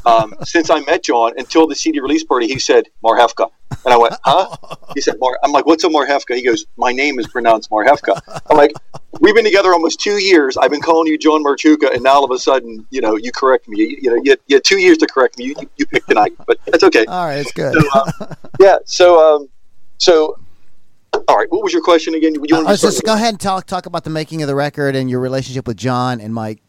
um, 0.05 0.33
since 0.43 0.69
I 0.69 0.79
met 0.81 1.03
John 1.03 1.33
until 1.37 1.67
the 1.67 1.75
CD 1.75 1.99
release 1.99 2.23
party. 2.23 2.47
He 2.47 2.59
said 2.59 2.85
Morhefka, 3.03 3.49
and 3.85 3.93
I 3.93 3.97
went, 3.97 4.15
"Huh?" 4.23 4.55
He 4.95 5.01
said, 5.01 5.15
Mar. 5.19 5.37
I'm 5.43 5.51
like, 5.51 5.65
"What's 5.65 5.83
a 5.83 5.89
Morhefka?" 5.89 6.35
He 6.35 6.43
goes, 6.43 6.65
"My 6.77 6.91
name 6.91 7.19
is 7.19 7.27
pronounced 7.27 7.69
Morhefka." 7.69 8.19
I'm 8.49 8.57
like, 8.57 8.73
"We've 9.19 9.35
been 9.35 9.45
together 9.45 9.73
almost 9.73 9.99
two 9.99 10.17
years. 10.17 10.57
I've 10.57 10.71
been 10.71 10.81
calling 10.81 11.07
you 11.07 11.17
John 11.17 11.43
Marchuka, 11.43 11.93
and 11.93 12.03
now 12.03 12.13
all 12.13 12.25
of 12.25 12.31
a 12.31 12.39
sudden, 12.39 12.85
you 12.89 13.01
know, 13.01 13.15
you 13.15 13.31
correct 13.31 13.67
me. 13.67 13.79
You, 13.79 13.97
you 14.01 14.09
know, 14.09 14.21
you 14.23 14.31
had, 14.31 14.39
you 14.47 14.55
had, 14.57 14.63
two 14.63 14.79
years 14.79 14.97
to 14.99 15.07
correct 15.07 15.37
me. 15.37 15.45
You, 15.45 15.55
you, 15.59 15.69
you 15.77 15.85
picked 15.85 16.09
tonight, 16.09 16.33
but 16.45 16.59
that's 16.65 16.83
okay. 16.83 17.05
All 17.05 17.25
right, 17.25 17.39
it's 17.39 17.51
good. 17.51 17.73
So, 17.73 17.89
uh, 17.93 18.35
yeah. 18.59 18.77
So, 18.85 19.35
um, 19.35 19.49
so 19.97 20.39
all 21.13 21.37
right. 21.37 21.51
What 21.51 21.63
was 21.63 21.73
your 21.73 21.81
question 21.81 22.15
again? 22.15 22.35
You 22.35 22.57
uh, 22.57 22.75
just 22.75 23.03
go 23.03 23.13
ahead 23.13 23.29
and 23.29 23.39
talk 23.39 23.65
talk 23.65 23.85
about 23.85 24.03
the 24.03 24.09
making 24.09 24.41
of 24.41 24.47
the 24.47 24.55
record 24.55 24.95
and 24.95 25.09
your 25.09 25.19
relationship 25.19 25.67
with 25.67 25.77
John 25.77 26.21
and 26.21 26.33
Mike. 26.33 26.61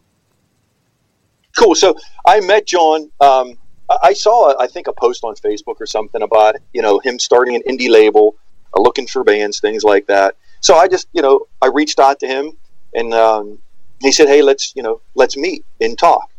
Cool. 1.57 1.75
So 1.75 1.97
I 2.27 2.41
met 2.41 2.67
John. 2.67 3.11
Um, 3.21 3.59
I 4.03 4.15
saw, 4.15 4.59
I 4.59 4.67
think, 4.67 4.87
a 4.87 4.93
post 4.93 5.23
on 5.23 5.35
Facebook 5.35 5.77
or 5.81 5.87
something 5.87 6.23
about 6.23 6.57
you 6.73 6.83
know 6.83 6.99
him 6.99 7.19
starting 7.19 7.55
an 7.55 7.63
indie 7.69 7.91
label, 7.91 8.37
uh, 8.77 8.81
looking 8.81 9.07
for 9.07 9.23
bands, 9.23 9.61
things 9.61 9.85
like 9.85 10.07
that. 10.07 10.37
So 10.61 10.77
I 10.77 10.89
just 10.89 11.09
you 11.13 11.23
know 11.23 11.47
I 11.61 11.67
reached 11.67 12.01
out 12.01 12.19
to 12.21 12.27
him 12.27 12.57
and 12.95 13.15
um, 13.15 13.59
he 14.01 14.13
said, 14.13 14.29
hey, 14.29 14.43
let's 14.43 14.75
you 14.75 14.83
know 14.83 15.01
let's 15.15 15.37
meet 15.37 15.65
and 15.81 15.99
talk. 15.99 16.31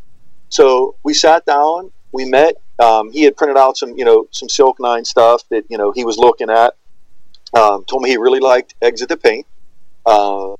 So 0.48 0.96
we 1.04 1.14
sat 1.14 1.46
down, 1.46 1.90
we 2.12 2.24
met. 2.24 2.56
Um, 2.78 3.12
he 3.12 3.22
had 3.22 3.36
printed 3.36 3.56
out 3.56 3.76
some 3.76 3.96
you 3.96 4.04
know 4.04 4.28
some 4.30 4.48
Silk 4.48 4.78
Nine 4.80 5.04
stuff 5.04 5.42
that 5.50 5.64
you 5.68 5.78
know 5.78 5.92
he 5.92 6.04
was 6.04 6.18
looking 6.18 6.50
at 6.50 6.74
um, 7.54 7.84
told 7.84 8.02
me 8.02 8.10
he 8.10 8.16
really 8.16 8.40
liked 8.40 8.74
Exit 8.82 9.08
the 9.08 9.16
Pain. 9.16 9.44
Uh, 10.04 10.56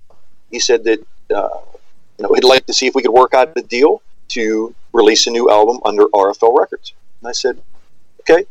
he 0.51 0.61
said 0.61 0.85
that 0.85 1.01
uh, 1.35 1.49
you 2.19 2.23
know 2.23 2.33
he'd 2.35 2.45
like 2.45 2.67
to 2.67 2.73
see 2.73 2.87
if 2.87 2.95
we 2.95 3.03
could 3.03 3.13
work 3.13 3.35
out 3.35 3.53
a 3.57 3.63
deal 3.63 4.03
to 4.29 4.75
release 4.93 5.27
a 5.27 5.31
new 5.31 5.51
album 5.51 5.81
under 5.85 6.07
RFL 6.07 6.57
Records. 6.59 6.95
And 7.21 7.29
I 7.29 7.33
said, 7.33 7.61
okay. 8.21 8.47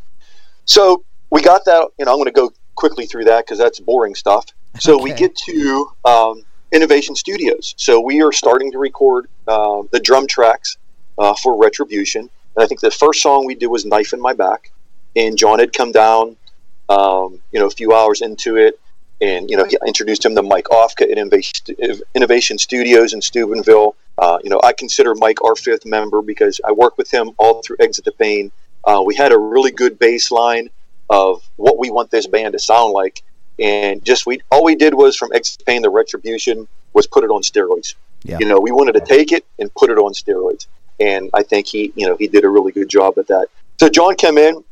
So 0.66 1.04
we 1.30 1.42
got 1.42 1.66
that. 1.66 1.90
You 1.98 2.06
know, 2.06 2.12
I'm 2.12 2.18
going 2.18 2.26
to 2.26 2.32
go 2.32 2.52
quickly 2.76 3.06
through 3.06 3.26
that 3.26 3.46
because 3.46 3.58
that's 3.58 3.80
boring 3.80 4.16
stuff. 4.16 4.46
So 4.80 4.96
okay. 4.96 5.04
we 5.04 5.14
get 5.14 5.36
to 5.36 5.92
um, 6.06 6.44
Innovation 6.72 7.16
Studios. 7.16 7.74
So 7.78 8.00
we 8.00 8.22
are 8.22 8.32
starting 8.32 8.72
to 8.72 8.78
record 8.78 9.28
uh, 9.48 9.84
the 9.92 10.00
drum 10.00 10.28
tracks 10.28 10.78
uh, 11.18 11.34
for 11.36 11.58
Retribution. 11.58 12.30
And 12.56 12.64
I 12.64 12.68
think 12.68 12.82
the 12.82 12.92
first 12.92 13.22
song 13.22 13.46
we 13.46 13.56
did 13.56 13.68
was 13.68 13.86
Knife 13.86 14.14
in 14.14 14.22
My 14.22 14.34
Back. 14.34 14.72
And 15.16 15.38
John 15.38 15.60
had 15.60 15.74
come 15.74 15.92
down 15.92 16.36
um, 16.90 17.42
you 17.52 17.60
know, 17.60 17.68
a 17.68 17.72
few 17.72 17.94
hours 17.94 18.22
into 18.22 18.58
it. 18.58 18.80
And, 19.22 19.50
you 19.50 19.56
know, 19.56 19.64
he 19.64 19.78
introduced 19.88 20.26
him 20.26 20.36
to 20.36 20.44
Mike 20.44 20.66
Ofka 20.66 21.10
at 21.10 21.18
Innovation 22.16 22.58
Studios 22.58 23.14
in 23.14 23.22
Steubenville. 23.22 23.96
Uh, 24.18 24.38
you 24.44 24.50
know, 24.50 24.60
I 24.64 24.74
consider 24.74 25.16
Mike 25.16 25.44
our 25.44 25.56
fifth 25.56 25.86
member 25.86 26.22
because 26.22 26.60
I 26.66 26.72
work 26.72 26.98
with 26.98 27.12
him 27.12 27.32
all 27.38 27.62
through 27.62 27.78
Exit 27.80 28.06
the 28.06 28.12
Pain. 28.12 28.52
Uh, 28.84 29.02
we 29.06 29.16
had 29.16 29.32
a 29.32 29.38
really 29.38 29.72
good 29.72 29.98
baseline 29.98 30.70
of 31.10 31.42
what 31.56 31.78
we 31.78 31.90
want 31.90 32.12
this 32.12 32.28
band 32.28 32.54
to 32.54 32.60
sound 32.60 32.92
like. 32.92 33.24
And 33.60 34.04
just 34.04 34.26
we 34.26 34.42
all 34.52 34.64
we 34.64 34.76
did 34.76 34.94
was 34.94 35.16
from 35.16 35.32
Exit 35.34 35.60
the 35.60 35.66
Pain, 35.66 35.84
the 35.84 35.90
Retribution, 35.90 36.68
was 36.94 37.08
put 37.08 37.24
it 37.24 37.30
on 37.30 37.44
steroids. 37.44 37.96
Yeah. 38.24 38.38
You 38.40 38.46
know, 38.46 38.60
we 38.60 38.72
wanted 38.72 38.94
to 38.94 39.02
take 39.02 39.32
it 39.32 39.46
and 39.60 39.74
put 39.74 39.90
it 39.90 39.98
on 39.98 40.14
steroids. 40.14 40.68
And 41.00 41.30
I 41.34 41.44
think 41.44 41.68
he, 41.68 41.94
you 41.96 42.08
know, 42.08 42.16
he 42.18 42.28
did 42.28 42.44
a 42.44 42.50
really 42.50 42.72
good 42.72 42.90
job 42.90 43.18
at 43.18 43.28
that. 43.28 43.48
So 43.80 43.90
John 43.90 44.16
came 44.16 44.38
in, 44.38 44.64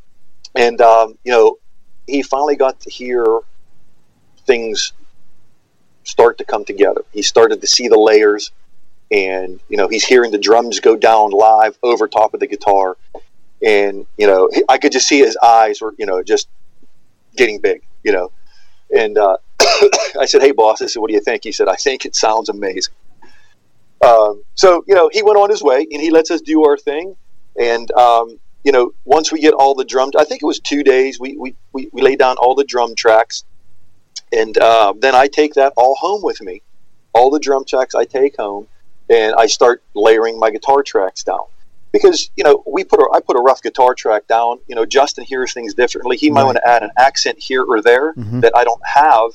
and 0.56 0.82
um, 0.82 1.18
you 1.24 1.32
know, 1.32 1.58
he 2.08 2.22
finally 2.22 2.56
got 2.56 2.80
to 2.82 2.90
hear 2.90 3.26
things 4.46 4.94
start 6.04 6.38
to 6.40 6.44
come 6.44 6.66
together. 6.66 7.04
He 7.12 7.22
started 7.22 7.62
to 7.62 7.68
see 7.68 7.88
the 7.88 7.98
layers, 7.98 8.52
and 9.12 9.60
you 9.70 9.78
know 9.78 9.88
he's 9.88 10.06
hearing 10.06 10.32
the 10.32 10.38
drums 10.38 10.80
go 10.80 10.96
down 10.96 11.32
live 11.32 11.78
over 11.84 12.08
top 12.08 12.34
of 12.34 12.40
the 12.40 12.48
guitar, 12.48 12.98
and 13.66 14.06
you 14.18 14.28
know 14.28 14.50
I 14.70 14.78
could 14.78 14.92
just 14.92 15.08
see 15.08 15.20
his 15.20 15.38
eyes 15.38 15.82
were 15.82 15.94
you 15.98 16.06
know 16.06 16.24
just 16.24 16.48
getting 17.36 17.60
big, 17.60 17.82
you 18.04 18.12
know, 18.12 18.32
and 18.96 19.18
uh, 19.18 19.38
I 20.20 20.26
said, 20.26 20.42
"Hey, 20.42 20.52
boss," 20.52 20.82
I 20.82 20.88
said, 20.88 21.00
"What 21.00 21.10
do 21.10 21.14
you 21.14 21.22
think?" 21.22 21.44
He 21.44 21.52
said, 21.52 21.68
"I 21.68 21.76
think 21.76 22.06
it 22.06 22.16
sounds 22.16 22.50
amazing." 22.50 22.94
Um, 24.02 24.44
so 24.56 24.84
you 24.88 24.96
know 24.96 25.10
he 25.14 25.22
went 25.22 25.38
on 25.38 25.50
his 25.50 25.62
way, 25.62 25.88
and 25.92 26.02
he 26.02 26.10
lets 26.10 26.32
us 26.32 26.42
do 26.42 26.66
our 26.66 26.78
thing, 26.78 27.16
and 27.60 27.92
um, 27.92 28.40
you 28.64 28.72
know, 28.72 28.94
once 29.06 29.32
we 29.32 29.40
get 29.40 29.54
all 29.54 29.76
the 29.76 29.86
drums, 29.86 30.16
I 30.16 30.24
think 30.24 30.44
it 30.44 30.46
was 30.46 30.60
two 30.60 30.84
days, 30.84 31.20
we, 31.20 31.36
we, 31.38 31.56
we, 31.74 31.90
we 31.92 32.02
lay 32.02 32.16
down 32.16 32.38
all 32.38 32.56
the 32.56 32.64
drum 32.64 32.96
tracks. 32.96 33.44
And 34.32 34.58
uh, 34.58 34.94
then 34.98 35.16
I 35.16 35.28
take 35.28 35.56
that 35.56 35.74
all 35.76 35.96
home 35.96 36.22
with 36.24 36.42
me. 36.42 36.62
All 37.14 37.30
the 37.30 37.40
drum 37.40 37.66
tracks 37.66 37.96
I 37.96 38.06
take 38.06 38.38
home, 38.38 38.68
and 39.10 39.36
I 39.36 39.48
start 39.48 39.84
layering 39.94 40.40
my 40.40 40.50
guitar 40.50 40.82
tracks 40.84 41.24
down. 41.24 41.44
Because 41.92 42.32
you 42.38 42.46
know, 42.46 42.64
we 42.66 42.86
put 42.86 43.02
a, 43.02 43.10
I 43.14 43.20
put 43.20 43.36
a 43.36 43.42
rough 43.42 43.62
guitar 43.62 43.94
track 43.94 44.28
down. 44.28 44.60
You 44.68 44.76
know, 44.76 44.86
Justin 44.86 45.26
hears 45.26 45.52
things 45.52 45.74
differently. 45.74 46.16
He 46.16 46.30
might 46.30 46.46
want 46.46 46.56
to 46.56 46.66
add 46.66 46.84
an 46.84 46.92
accent 46.98 47.38
here 47.38 47.66
or 47.66 47.82
there 47.82 48.14
mm-hmm. 48.14 48.40
that 48.40 48.56
I 48.56 48.64
don't 48.64 48.82
have 48.86 49.32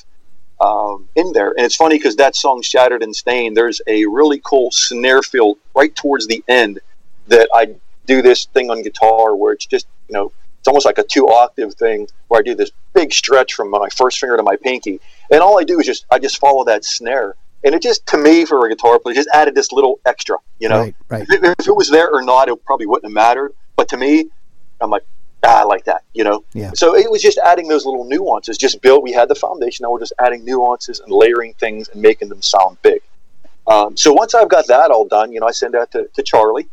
um, 0.59 1.07
in 1.17 1.33
there. 1.33 1.51
And 1.51 1.67
it's 1.67 1.77
funny 1.77 1.99
because 1.99 2.17
that 2.17 2.35
song 2.35 2.63
"Shattered 2.63 3.03
and 3.03 3.15
Stained," 3.15 3.59
there's 3.59 3.83
a 3.87 4.07
really 4.07 4.41
cool 4.43 4.71
snare 4.71 5.23
fill 5.23 5.59
right 5.75 5.95
towards 5.95 6.27
the 6.27 6.43
end 6.49 6.81
that 7.29 7.51
I 7.53 7.75
do 8.07 8.23
this 8.23 8.47
thing 8.47 8.71
on 8.71 8.83
guitar 8.83 9.37
where 9.37 9.53
it's 9.53 9.67
just 9.67 9.87
you 10.09 10.15
know 10.15 10.33
it's 10.67 10.69
almost 10.69 10.85
like 10.85 10.99
a 10.99 11.05
two 11.05 11.29
octave 11.29 11.75
thing 11.75 12.09
where 12.27 12.41
I 12.41 12.43
do 12.43 12.57
this 12.57 12.73
big 12.93 13.13
stretch 13.13 13.55
from 13.55 13.71
my 13.71 13.89
first 13.95 14.19
finger 14.19 14.37
to 14.37 14.43
my 14.43 14.57
pinky, 14.57 15.01
and 15.31 15.41
all 15.41 15.61
I 15.61 15.65
do 15.65 15.79
is 15.79 15.87
just 15.87 16.07
I 16.11 16.19
just 16.19 16.39
follow 16.39 16.65
that 16.65 16.85
snare, 16.85 17.37
and 17.63 17.73
it 17.73 17.83
just 17.83 18.05
to 18.07 18.19
me 18.19 18.45
for 18.45 18.67
a 18.67 18.69
guitar 18.69 18.99
player 18.99 19.15
just 19.15 19.29
added 19.33 19.55
this 19.55 19.71
little 19.71 20.01
extra, 20.07 20.39
you 20.59 20.69
know. 20.69 20.81
Right, 20.81 20.95
right. 21.09 21.27
If, 21.29 21.61
if, 21.61 21.69
it 21.69 21.77
was 21.77 21.89
there 21.89 22.11
or 22.11 22.21
not, 22.23 22.49
it 22.49 22.65
probably 22.65 22.87
wouldn't 22.87 23.05
have 23.05 23.15
mattered. 23.15 23.53
But 23.77 23.89
to 23.91 23.97
me, 23.97 24.29
I'm 24.81 24.91
like, 24.91 25.05
ah, 25.45 25.61
I 25.61 25.65
like 25.65 25.85
that, 25.85 26.03
you 26.15 26.25
know. 26.25 26.43
Yeah. 26.53 26.73
So 26.75 26.97
it 26.97 27.09
was 27.11 27.23
just 27.23 27.39
adding 27.39 27.69
those 27.69 27.87
little 27.87 28.05
nuances. 28.05 28.59
Just 28.59 28.83
built. 28.83 29.05
We 29.05 29.13
had 29.13 29.29
the 29.29 29.37
foundation. 29.37 29.85
Now 29.85 29.93
we're 29.93 30.01
just 30.01 30.15
adding 30.19 30.45
nuances 30.45 30.99
and 30.99 31.13
layering 31.13 31.55
things 31.55 31.89
and 31.89 32.03
making 32.03 32.29
them 32.29 32.43
sound 32.43 32.79
big. 32.83 33.03
Um, 33.69 33.97
so 33.97 34.13
once 34.13 34.35
I've 34.35 34.49
got 34.49 34.67
that 34.67 34.91
all 34.91 35.07
done, 35.07 35.33
you 35.33 35.39
know, 35.39 35.47
I 35.47 35.53
send 35.53 35.75
that 35.75 35.91
to, 35.93 36.09
to 36.15 36.23
Charlie 36.23 36.69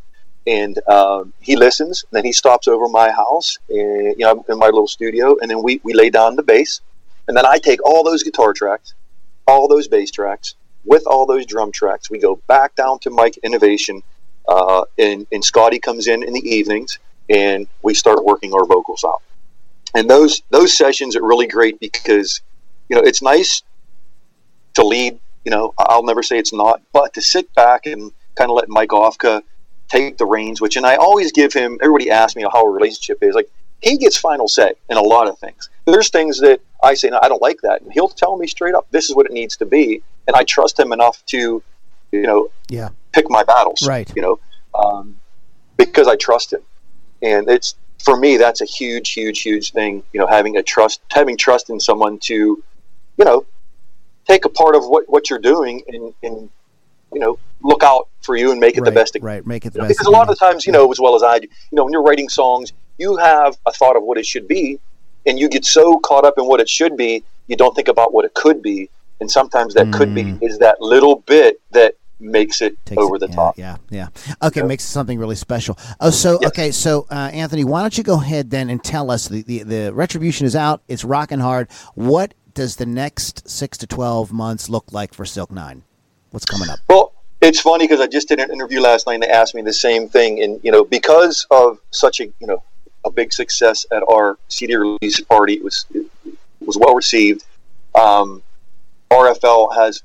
and 0.45 0.77
um, 0.87 1.33
he 1.39 1.55
listens. 1.55 2.03
then 2.11 2.25
he 2.25 2.31
stops 2.31 2.67
over 2.67 2.87
my 2.87 3.11
house, 3.11 3.57
and 3.69 4.15
you 4.17 4.25
know, 4.25 4.43
in 4.49 4.57
my 4.57 4.65
little 4.65 4.87
studio, 4.87 5.37
and 5.41 5.49
then 5.49 5.63
we 5.63 5.79
we 5.83 5.93
lay 5.93 6.09
down 6.09 6.35
the 6.35 6.43
bass, 6.43 6.81
and 7.27 7.37
then 7.37 7.45
I 7.45 7.59
take 7.59 7.83
all 7.85 8.03
those 8.03 8.23
guitar 8.23 8.53
tracks, 8.53 8.93
all 9.47 9.67
those 9.67 9.87
bass 9.87 10.11
tracks, 10.11 10.55
with 10.85 11.05
all 11.07 11.25
those 11.25 11.45
drum 11.45 11.71
tracks. 11.71 12.09
We 12.09 12.19
go 12.19 12.41
back 12.47 12.75
down 12.75 12.99
to 12.99 13.09
Mike 13.09 13.37
Innovation, 13.43 14.03
uh, 14.47 14.83
and 14.97 15.25
and 15.31 15.43
Scotty 15.43 15.79
comes 15.79 16.07
in 16.07 16.23
in 16.23 16.33
the 16.33 16.47
evenings, 16.47 16.99
and 17.29 17.67
we 17.81 17.93
start 17.93 18.25
working 18.25 18.53
our 18.53 18.65
vocals 18.65 19.03
out. 19.03 19.21
And 19.95 20.09
those 20.09 20.41
those 20.49 20.75
sessions 20.77 21.15
are 21.15 21.23
really 21.23 21.47
great 21.47 21.79
because 21.79 22.41
you 22.89 22.95
know 22.95 23.01
it's 23.01 23.21
nice 23.21 23.63
to 24.73 24.85
lead. 24.85 25.19
You 25.45 25.51
know, 25.51 25.73
I'll 25.77 26.03
never 26.03 26.23
say 26.23 26.37
it's 26.37 26.53
not, 26.53 26.81
but 26.93 27.13
to 27.15 27.21
sit 27.21 27.53
back 27.53 27.85
and 27.85 28.11
kind 28.35 28.49
of 28.49 28.55
let 28.55 28.69
Mike 28.69 28.89
Ofka 28.89 29.41
take 29.93 30.17
the 30.17 30.25
reins, 30.25 30.59
which, 30.61 30.75
and 30.75 30.85
I 30.85 30.95
always 30.95 31.31
give 31.31 31.53
him, 31.53 31.77
everybody 31.81 32.09
asks 32.09 32.35
me 32.35 32.43
how 32.43 32.65
our 32.65 32.71
relationship 32.71 33.19
is. 33.21 33.35
Like, 33.35 33.49
he 33.81 33.97
gets 33.97 34.17
final 34.17 34.47
say 34.47 34.73
in 34.89 34.97
a 34.97 35.01
lot 35.01 35.27
of 35.27 35.37
things. 35.39 35.69
There's 35.85 36.09
things 36.09 36.39
that 36.39 36.61
I 36.81 36.93
say, 36.93 37.09
no, 37.09 37.19
I 37.21 37.27
don't 37.27 37.41
like 37.41 37.59
that. 37.61 37.81
And 37.81 37.91
he'll 37.93 38.07
tell 38.07 38.37
me 38.37 38.47
straight 38.47 38.75
up, 38.75 38.87
this 38.91 39.09
is 39.09 39.15
what 39.15 39.25
it 39.25 39.31
needs 39.31 39.57
to 39.57 39.65
be. 39.65 40.01
And 40.27 40.35
I 40.35 40.43
trust 40.45 40.79
him 40.79 40.93
enough 40.93 41.23
to, 41.27 41.61
you 42.11 42.21
know, 42.21 42.49
Yeah. 42.69 42.89
pick 43.11 43.29
my 43.29 43.43
battles. 43.43 43.85
Right. 43.87 44.09
You 44.15 44.21
know, 44.21 44.39
um, 44.73 45.17
because 45.77 46.07
I 46.07 46.15
trust 46.15 46.53
him. 46.53 46.61
And 47.21 47.49
it's, 47.49 47.75
for 48.03 48.17
me, 48.17 48.37
that's 48.37 48.61
a 48.61 48.65
huge, 48.65 49.11
huge, 49.11 49.41
huge 49.41 49.71
thing. 49.73 50.03
You 50.13 50.19
know, 50.19 50.27
having 50.27 50.57
a 50.57 50.63
trust, 50.63 51.01
having 51.11 51.37
trust 51.37 51.69
in 51.69 51.79
someone 51.79 52.19
to, 52.19 52.33
you 53.17 53.25
know, 53.25 53.45
take 54.27 54.45
a 54.45 54.49
part 54.49 54.75
of 54.75 54.85
what, 54.87 55.03
what 55.09 55.29
you're 55.29 55.39
doing 55.39 55.83
and, 55.87 56.13
and, 56.23 56.49
you 57.13 57.19
know, 57.19 57.37
look 57.63 57.83
out 57.83 58.09
for 58.21 58.35
you 58.35 58.51
and 58.51 58.59
make 58.59 58.77
it 58.77 58.81
right, 58.81 58.85
the 58.85 58.91
best 58.91 59.15
it 59.15 59.23
Right. 59.23 59.45
Make 59.45 59.65
it 59.65 59.73
the 59.73 59.77
you 59.77 59.81
know, 59.83 59.87
best. 59.87 59.99
because 59.99 60.07
a 60.07 60.11
lot 60.11 60.23
of 60.29 60.37
the 60.37 60.45
times, 60.45 60.65
you 60.65 60.71
know, 60.71 60.91
as 60.91 60.99
well 60.99 61.15
as 61.15 61.23
I 61.23 61.39
do, 61.39 61.47
you 61.71 61.75
know, 61.75 61.83
when 61.83 61.93
you're 61.93 62.03
writing 62.03 62.29
songs, 62.29 62.73
you 62.97 63.15
have 63.17 63.57
a 63.65 63.71
thought 63.71 63.95
of 63.95 64.03
what 64.03 64.17
it 64.17 64.25
should 64.25 64.47
be, 64.47 64.79
and 65.25 65.39
you 65.39 65.47
get 65.49 65.65
so 65.65 65.97
caught 65.99 66.25
up 66.25 66.37
in 66.37 66.45
what 66.45 66.59
it 66.59 66.69
should 66.69 66.95
be, 66.97 67.23
you 67.47 67.55
don't 67.55 67.75
think 67.75 67.87
about 67.87 68.13
what 68.13 68.25
it 68.25 68.33
could 68.33 68.61
be. 68.61 68.89
And 69.19 69.31
sometimes 69.31 69.73
that 69.75 69.91
could 69.93 70.13
be 70.13 70.37
is 70.41 70.57
that 70.59 70.81
little 70.81 71.17
bit 71.17 71.61
that 71.71 71.95
makes 72.19 72.61
it 72.61 72.75
takes 72.85 73.01
over 73.01 73.15
it- 73.15 73.19
the 73.19 73.27
yeah, 73.29 73.35
top. 73.35 73.57
Yeah, 73.57 73.77
yeah. 73.89 74.07
Okay, 74.41 74.61
makes 74.63 74.83
it 74.83 74.87
something 74.87 75.17
really 75.17 75.35
special. 75.35 75.77
Oh, 76.01 76.09
so 76.09 76.39
Yes. 76.41 76.47
okay, 76.49 76.71
so 76.71 77.05
uh, 77.09 77.29
Anthony, 77.33 77.63
why 77.63 77.81
don't 77.81 77.97
you 77.97 78.03
go 78.03 78.15
ahead 78.19 78.49
then 78.49 78.69
and 78.69 78.83
tell 78.83 79.09
us 79.09 79.27
the, 79.29 79.43
the 79.43 79.63
the 79.63 79.93
retribution 79.93 80.45
is 80.45 80.55
out. 80.55 80.81
It's 80.89 81.03
rocking 81.05 81.39
hard. 81.39 81.69
What 81.95 82.33
does 82.53 82.75
the 82.75 82.85
next 82.85 83.47
six 83.49 83.77
to 83.79 83.87
twelve 83.87 84.33
months 84.33 84.67
look 84.69 84.91
like 84.91 85.13
for 85.13 85.25
Silk 85.25 85.51
Nine? 85.51 85.83
What's 86.31 86.45
coming 86.45 86.69
up? 86.69 86.79
Well, 86.89 87.13
it's 87.43 87.59
funny 87.59 87.85
because 87.85 87.99
I 87.99 88.07
just 88.07 88.29
did 88.29 88.39
an 88.39 88.51
interview 88.51 88.79
last 88.79 89.05
night 89.05 89.15
and 89.15 89.23
they 89.23 89.29
asked 89.29 89.53
me 89.53 89.61
the 89.61 89.73
same 89.73 90.07
thing. 90.07 90.41
And, 90.41 90.59
you 90.63 90.71
know, 90.71 90.83
because 90.83 91.45
of 91.51 91.79
such 91.91 92.21
a, 92.21 92.25
you 92.25 92.47
know, 92.47 92.63
a 93.05 93.11
big 93.11 93.33
success 93.33 93.85
at 93.91 94.01
our 94.09 94.37
CD 94.47 94.75
release 94.77 95.19
party, 95.19 95.55
it 95.55 95.63
was, 95.63 95.85
it 95.93 96.05
was 96.61 96.77
well 96.77 96.95
received. 96.95 97.43
Um, 97.95 98.41
RFL 99.11 99.75
has 99.75 100.03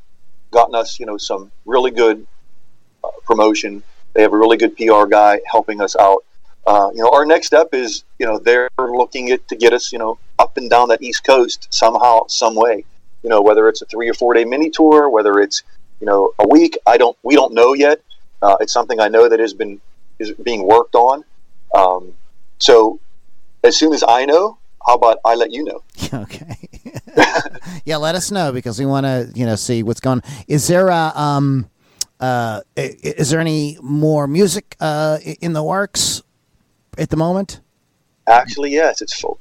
gotten 0.50 0.74
us, 0.74 0.98
you 0.98 1.06
know, 1.06 1.16
some 1.16 1.52
really 1.64 1.92
good 1.92 2.26
uh, 3.04 3.08
promotion. 3.24 3.82
They 4.14 4.22
have 4.22 4.32
a 4.32 4.36
really 4.36 4.56
good 4.56 4.76
PR 4.76 5.06
guy 5.06 5.40
helping 5.50 5.80
us 5.80 5.94
out. 5.96 6.24
Uh, 6.66 6.90
you 6.92 7.02
know, 7.02 7.10
our 7.10 7.24
next 7.24 7.46
step 7.46 7.68
is, 7.72 8.04
you 8.18 8.26
know, 8.26 8.38
they're 8.38 8.68
looking 8.78 9.30
at 9.30 9.46
to 9.48 9.56
get 9.56 9.72
us, 9.72 9.92
you 9.92 9.98
know, 9.98 10.18
up 10.38 10.56
and 10.56 10.68
down 10.68 10.88
that 10.88 11.00
East 11.02 11.24
Coast 11.24 11.68
somehow, 11.70 12.26
some 12.26 12.54
way. 12.56 12.84
You 13.22 13.30
know, 13.30 13.40
whether 13.40 13.68
it's 13.68 13.80
a 13.80 13.86
three 13.86 14.08
or 14.08 14.14
four 14.14 14.34
day 14.34 14.44
mini 14.44 14.70
tour, 14.70 15.08
whether 15.08 15.40
it's 15.40 15.62
you 16.00 16.06
know 16.06 16.32
a 16.38 16.48
week, 16.48 16.78
I 16.86 16.96
don't, 16.96 17.16
we 17.22 17.34
don't 17.34 17.54
know 17.54 17.74
yet. 17.74 18.00
Uh, 18.40 18.56
it's 18.60 18.72
something 18.72 19.00
I 19.00 19.08
know 19.08 19.28
that 19.28 19.40
has 19.40 19.52
been 19.52 19.80
is 20.18 20.32
being 20.32 20.64
worked 20.64 20.94
on. 20.94 21.24
Um, 21.74 22.14
so, 22.58 23.00
as 23.64 23.76
soon 23.76 23.92
as 23.92 24.04
I 24.06 24.24
know, 24.24 24.58
how 24.86 24.94
about 24.94 25.18
I 25.24 25.34
let 25.34 25.52
you 25.52 25.64
know? 25.64 25.82
okay. 26.12 26.56
yeah, 27.84 27.96
let 27.96 28.14
us 28.14 28.30
know 28.30 28.52
because 28.52 28.78
we 28.78 28.86
want 28.86 29.04
to, 29.04 29.30
you 29.34 29.44
know, 29.46 29.56
see 29.56 29.82
what's 29.82 30.00
going. 30.00 30.22
Is 30.46 30.66
there 30.66 30.88
a 30.88 31.12
um, 31.14 31.68
uh, 32.20 32.62
is 32.76 33.30
there 33.30 33.40
any 33.40 33.78
more 33.80 34.26
music 34.26 34.76
uh 34.80 35.18
in 35.40 35.52
the 35.52 35.62
works 35.62 36.22
at 36.96 37.10
the 37.10 37.16
moment? 37.16 37.60
Actually, 38.28 38.72
yes, 38.72 39.00
it's 39.00 39.18
full. 39.18 39.38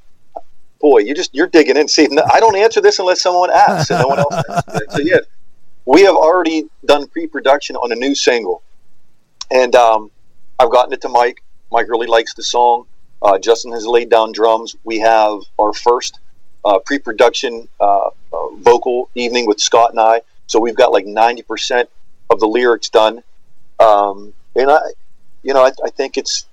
Boy, 0.80 1.00
you 1.00 1.16
just 1.16 1.34
you're 1.34 1.48
digging 1.48 1.76
in. 1.76 1.88
See, 1.88 2.08
I 2.32 2.40
don't 2.40 2.56
answer 2.56 2.82
this 2.82 3.00
unless 3.00 3.22
someone 3.22 3.50
asks, 3.50 3.90
and 3.90 4.00
no 4.00 4.08
one 4.08 4.20
else. 4.20 4.36
answers. 4.36 4.94
So 4.96 5.00
yeah, 5.00 5.20
we 5.88 6.02
have 6.02 6.16
already 6.16 6.68
done 6.86 7.08
pre-production 7.08 7.78
on 7.78 7.94
a 7.94 7.96
new 7.96 8.14
single, 8.14 8.62
and 9.50 9.74
um, 9.74 10.12
I've 10.60 10.70
gotten 10.70 10.92
it 10.92 11.00
to 11.02 11.10
Mike. 11.10 11.42
Mike 11.72 11.88
really 11.88 12.08
likes 12.08 12.34
the 12.34 12.44
song. 12.44 12.86
Uh, 13.22 13.40
Justin 13.40 13.72
has 13.72 13.86
laid 13.86 14.10
down 14.10 14.34
drums. 14.34 14.76
We 14.84 15.00
have 15.00 15.40
our 15.58 15.74
first 15.74 16.20
uh, 16.66 16.80
pre-production 16.80 17.70
uh, 17.80 18.10
uh, 18.34 18.48
vocal 18.58 19.10
evening 19.16 19.48
with 19.48 19.62
Scott 19.62 19.92
and 19.92 20.00
I. 20.00 20.22
So 20.48 20.60
we've 20.60 20.76
got 20.76 20.92
like 20.92 21.06
ninety 21.06 21.42
percent 21.42 21.90
of 22.30 22.42
the 22.42 22.48
lyrics 22.48 22.90
done, 22.90 23.24
um, 23.80 24.34
and 24.58 24.70
I, 24.70 24.80
you 25.42 25.54
know, 25.54 25.64
I, 25.64 25.72
I 25.86 25.90
think 25.90 26.18
it's 26.18 26.46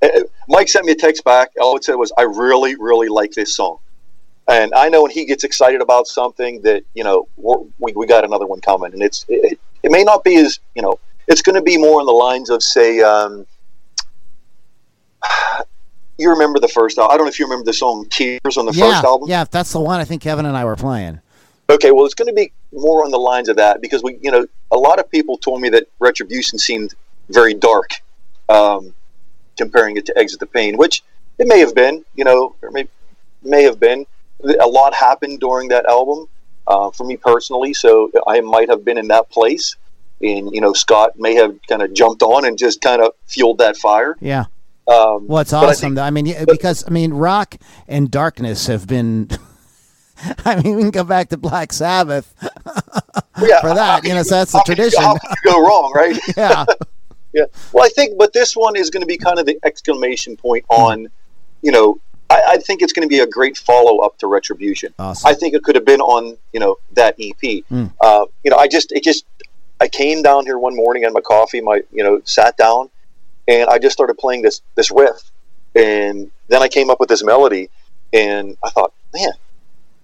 uh, 0.00 0.08
Mike 0.48 0.68
sent 0.68 0.86
me 0.86 0.92
a 0.92 0.96
text 0.96 1.24
back. 1.24 1.50
All 1.60 1.76
it 1.76 1.82
said 1.82 1.96
was, 1.96 2.12
"I 2.16 2.22
really, 2.22 2.76
really 2.76 3.08
like 3.08 3.32
this 3.32 3.56
song," 3.56 3.78
and 4.48 4.72
I 4.74 4.88
know 4.88 5.02
when 5.02 5.10
he 5.10 5.24
gets 5.24 5.44
excited 5.44 5.80
about 5.80 6.06
something 6.06 6.62
that 6.62 6.84
you 6.94 7.04
know 7.04 7.28
we 7.78 7.92
we 7.94 8.06
got 8.06 8.24
another 8.24 8.46
one 8.46 8.60
coming, 8.60 8.92
and 8.92 9.02
it's 9.02 9.24
it, 9.28 9.58
it 9.82 9.90
may 9.90 10.04
not 10.04 10.24
be 10.24 10.36
as 10.36 10.60
you 10.74 10.82
know 10.82 10.98
it's 11.26 11.42
going 11.42 11.56
to 11.56 11.62
be 11.62 11.78
more 11.78 12.00
on 12.00 12.06
the 12.06 12.12
lines 12.12 12.50
of 12.50 12.62
say. 12.62 13.00
Um, 13.00 13.46
you 16.18 16.30
remember 16.30 16.60
the 16.60 16.68
first 16.68 16.98
album? 16.98 17.12
I 17.12 17.16
don't 17.16 17.26
know 17.26 17.30
if 17.30 17.38
you 17.38 17.46
remember 17.46 17.64
the 17.64 17.72
song 17.72 18.06
"Tears" 18.10 18.56
on 18.56 18.66
the 18.66 18.72
yeah, 18.72 18.90
first 18.90 19.04
album. 19.04 19.28
yeah, 19.28 19.44
that's 19.50 19.72
the 19.72 19.80
one. 19.80 20.00
I 20.00 20.04
think 20.04 20.22
Kevin 20.22 20.46
and 20.46 20.56
I 20.56 20.64
were 20.64 20.76
playing. 20.76 21.20
Okay, 21.70 21.92
well, 21.92 22.04
it's 22.04 22.14
going 22.14 22.28
to 22.28 22.34
be 22.34 22.52
more 22.72 23.04
on 23.04 23.10
the 23.10 23.18
lines 23.18 23.48
of 23.48 23.56
that 23.56 23.80
because 23.80 24.02
we, 24.02 24.18
you 24.20 24.30
know, 24.30 24.46
a 24.70 24.76
lot 24.76 24.98
of 24.98 25.10
people 25.10 25.38
told 25.38 25.62
me 25.62 25.70
that 25.70 25.88
Retribution 25.98 26.58
seemed 26.58 26.94
very 27.30 27.54
dark, 27.54 28.02
um, 28.50 28.94
comparing 29.56 29.96
it 29.96 30.04
to 30.06 30.18
Exit 30.18 30.40
the 30.40 30.46
Pain, 30.46 30.76
which 30.76 31.02
it 31.38 31.48
may 31.48 31.58
have 31.60 31.74
been, 31.74 32.04
you 32.14 32.24
know, 32.24 32.54
or 32.60 32.70
may, 32.70 32.86
may 33.42 33.62
have 33.62 33.80
been. 33.80 34.06
A 34.60 34.66
lot 34.68 34.94
happened 34.94 35.40
during 35.40 35.68
that 35.68 35.86
album 35.86 36.26
uh, 36.66 36.90
for 36.90 37.04
me 37.04 37.16
personally, 37.16 37.74
so 37.74 38.10
I 38.26 38.40
might 38.40 38.68
have 38.68 38.84
been 38.84 38.98
in 38.98 39.08
that 39.08 39.30
place, 39.30 39.76
and 40.20 40.52
you 40.54 40.60
know, 40.60 40.72
Scott 40.72 41.18
may 41.18 41.34
have 41.34 41.56
kind 41.68 41.82
of 41.82 41.92
jumped 41.94 42.22
on 42.22 42.44
and 42.44 42.56
just 42.58 42.80
kind 42.80 43.00
of 43.02 43.12
fueled 43.26 43.58
that 43.58 43.76
fire. 43.76 44.16
Yeah. 44.20 44.44
Um, 44.86 45.26
Well, 45.28 45.38
it's 45.40 45.50
but 45.52 45.64
I 45.64 45.68
awesome. 45.70 45.80
think- 45.80 45.94
though. 45.96 46.02
I 46.02 46.10
mean, 46.10 46.34
because 46.46 46.84
I 46.86 46.90
mean, 46.90 47.14
rock 47.14 47.56
and 47.88 48.10
darkness 48.10 48.66
have 48.66 48.86
been. 48.86 49.30
I 50.44 50.60
mean, 50.62 50.76
we 50.76 50.82
can 50.82 50.90
go 50.90 51.04
back 51.04 51.28
to 51.30 51.36
Black 51.36 51.72
Sabbath 51.72 52.32
yeah, 53.42 53.60
for 53.60 53.74
that. 53.74 54.04
You 54.04 54.14
know, 54.14 54.22
so 54.22 54.36
that's 54.36 54.52
the 54.52 54.58
how 54.58 54.64
can 54.64 54.72
you- 54.72 54.76
tradition. 54.76 55.02
How 55.02 55.16
can 55.18 55.30
you 55.44 55.50
go 55.52 55.60
wrong, 55.66 55.92
right? 55.94 56.18
Yeah. 56.36 56.64
Yeah. 57.32 57.44
Well, 57.72 57.84
I 57.84 57.88
think, 57.88 58.16
but 58.16 58.32
this 58.32 58.54
one 58.56 58.76
is 58.76 58.90
going 58.90 59.00
to 59.00 59.06
be 59.08 59.16
kind 59.18 59.40
of 59.40 59.46
the 59.46 59.58
exclamation 59.64 60.36
point 60.36 60.64
on, 60.68 61.08
you 61.62 61.72
know, 61.72 61.98
I, 62.34 62.54
I 62.54 62.56
think 62.58 62.82
it's 62.82 62.92
going 62.92 63.06
to 63.06 63.08
be 63.08 63.20
a 63.20 63.26
great 63.26 63.56
follow 63.56 63.98
up 63.98 64.18
to 64.18 64.26
Retribution. 64.26 64.92
Awesome. 64.98 65.28
I 65.28 65.34
think 65.34 65.54
it 65.54 65.62
could 65.62 65.74
have 65.76 65.84
been 65.84 66.00
on, 66.00 66.36
you 66.52 66.60
know, 66.60 66.76
that 66.92 67.14
EP. 67.20 67.64
Uh, 68.00 68.26
you 68.42 68.50
know, 68.50 68.56
I 68.56 68.66
just, 68.66 68.92
it 68.92 69.04
just, 69.04 69.24
I 69.80 69.88
came 69.88 70.22
down 70.22 70.44
here 70.44 70.58
one 70.58 70.74
morning, 70.74 71.04
had 71.04 71.12
my 71.12 71.20
coffee, 71.20 71.60
my, 71.60 71.82
you 71.92 72.02
know, 72.02 72.20
sat 72.24 72.56
down, 72.56 72.90
and 73.46 73.68
I 73.68 73.78
just 73.78 73.92
started 73.92 74.16
playing 74.18 74.42
this 74.42 74.62
this 74.74 74.90
riff, 74.90 75.30
and 75.74 76.30
then 76.48 76.62
I 76.62 76.68
came 76.68 76.90
up 76.90 76.98
with 77.00 77.08
this 77.08 77.22
melody, 77.22 77.68
and 78.12 78.56
I 78.64 78.70
thought, 78.70 78.92
man, 79.12 79.32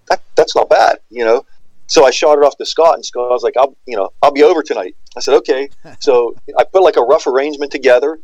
that, 0.09 0.23
that's 0.37 0.55
not 0.55 0.69
bad, 0.69 0.99
you 1.11 1.25
know. 1.25 1.45
So 1.87 2.05
I 2.05 2.11
shot 2.11 2.39
it 2.39 2.45
off 2.45 2.57
to 2.59 2.67
Scott, 2.67 2.95
and 2.97 3.05
Scott 3.05 3.31
was 3.31 3.43
like, 3.43 3.57
"I'll, 3.57 3.75
you 3.87 3.97
know, 3.97 4.13
I'll 4.23 4.31
be 4.31 4.43
over 4.43 4.63
tonight." 4.63 4.95
I 5.17 5.21
said, 5.21 5.35
"Okay." 5.35 5.71
so 6.01 6.37
I 6.59 6.65
put 6.65 6.83
like 6.83 6.97
a 6.97 7.03
rough 7.03 7.27
arrangement 7.27 7.73
together, 7.73 8.19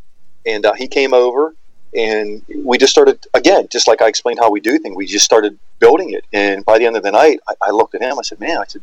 and 0.45 0.65
uh, 0.65 0.73
he 0.73 0.87
came 0.87 1.13
over, 1.13 1.55
and 1.93 2.41
we 2.63 2.77
just 2.77 2.91
started 2.91 3.25
again, 3.33 3.67
just 3.71 3.87
like 3.87 4.01
I 4.01 4.07
explained 4.07 4.39
how 4.39 4.51
we 4.51 4.59
do 4.59 4.77
things. 4.77 4.95
We 4.95 5.05
just 5.05 5.25
started 5.25 5.57
building 5.79 6.11
it, 6.11 6.25
and 6.33 6.65
by 6.65 6.77
the 6.77 6.85
end 6.85 6.97
of 6.97 7.03
the 7.03 7.11
night, 7.11 7.39
I, 7.47 7.53
I 7.67 7.71
looked 7.71 7.95
at 7.95 8.01
him. 8.01 8.19
I 8.19 8.23
said, 8.23 8.39
"Man," 8.39 8.57
I 8.57 8.65
said, 8.67 8.81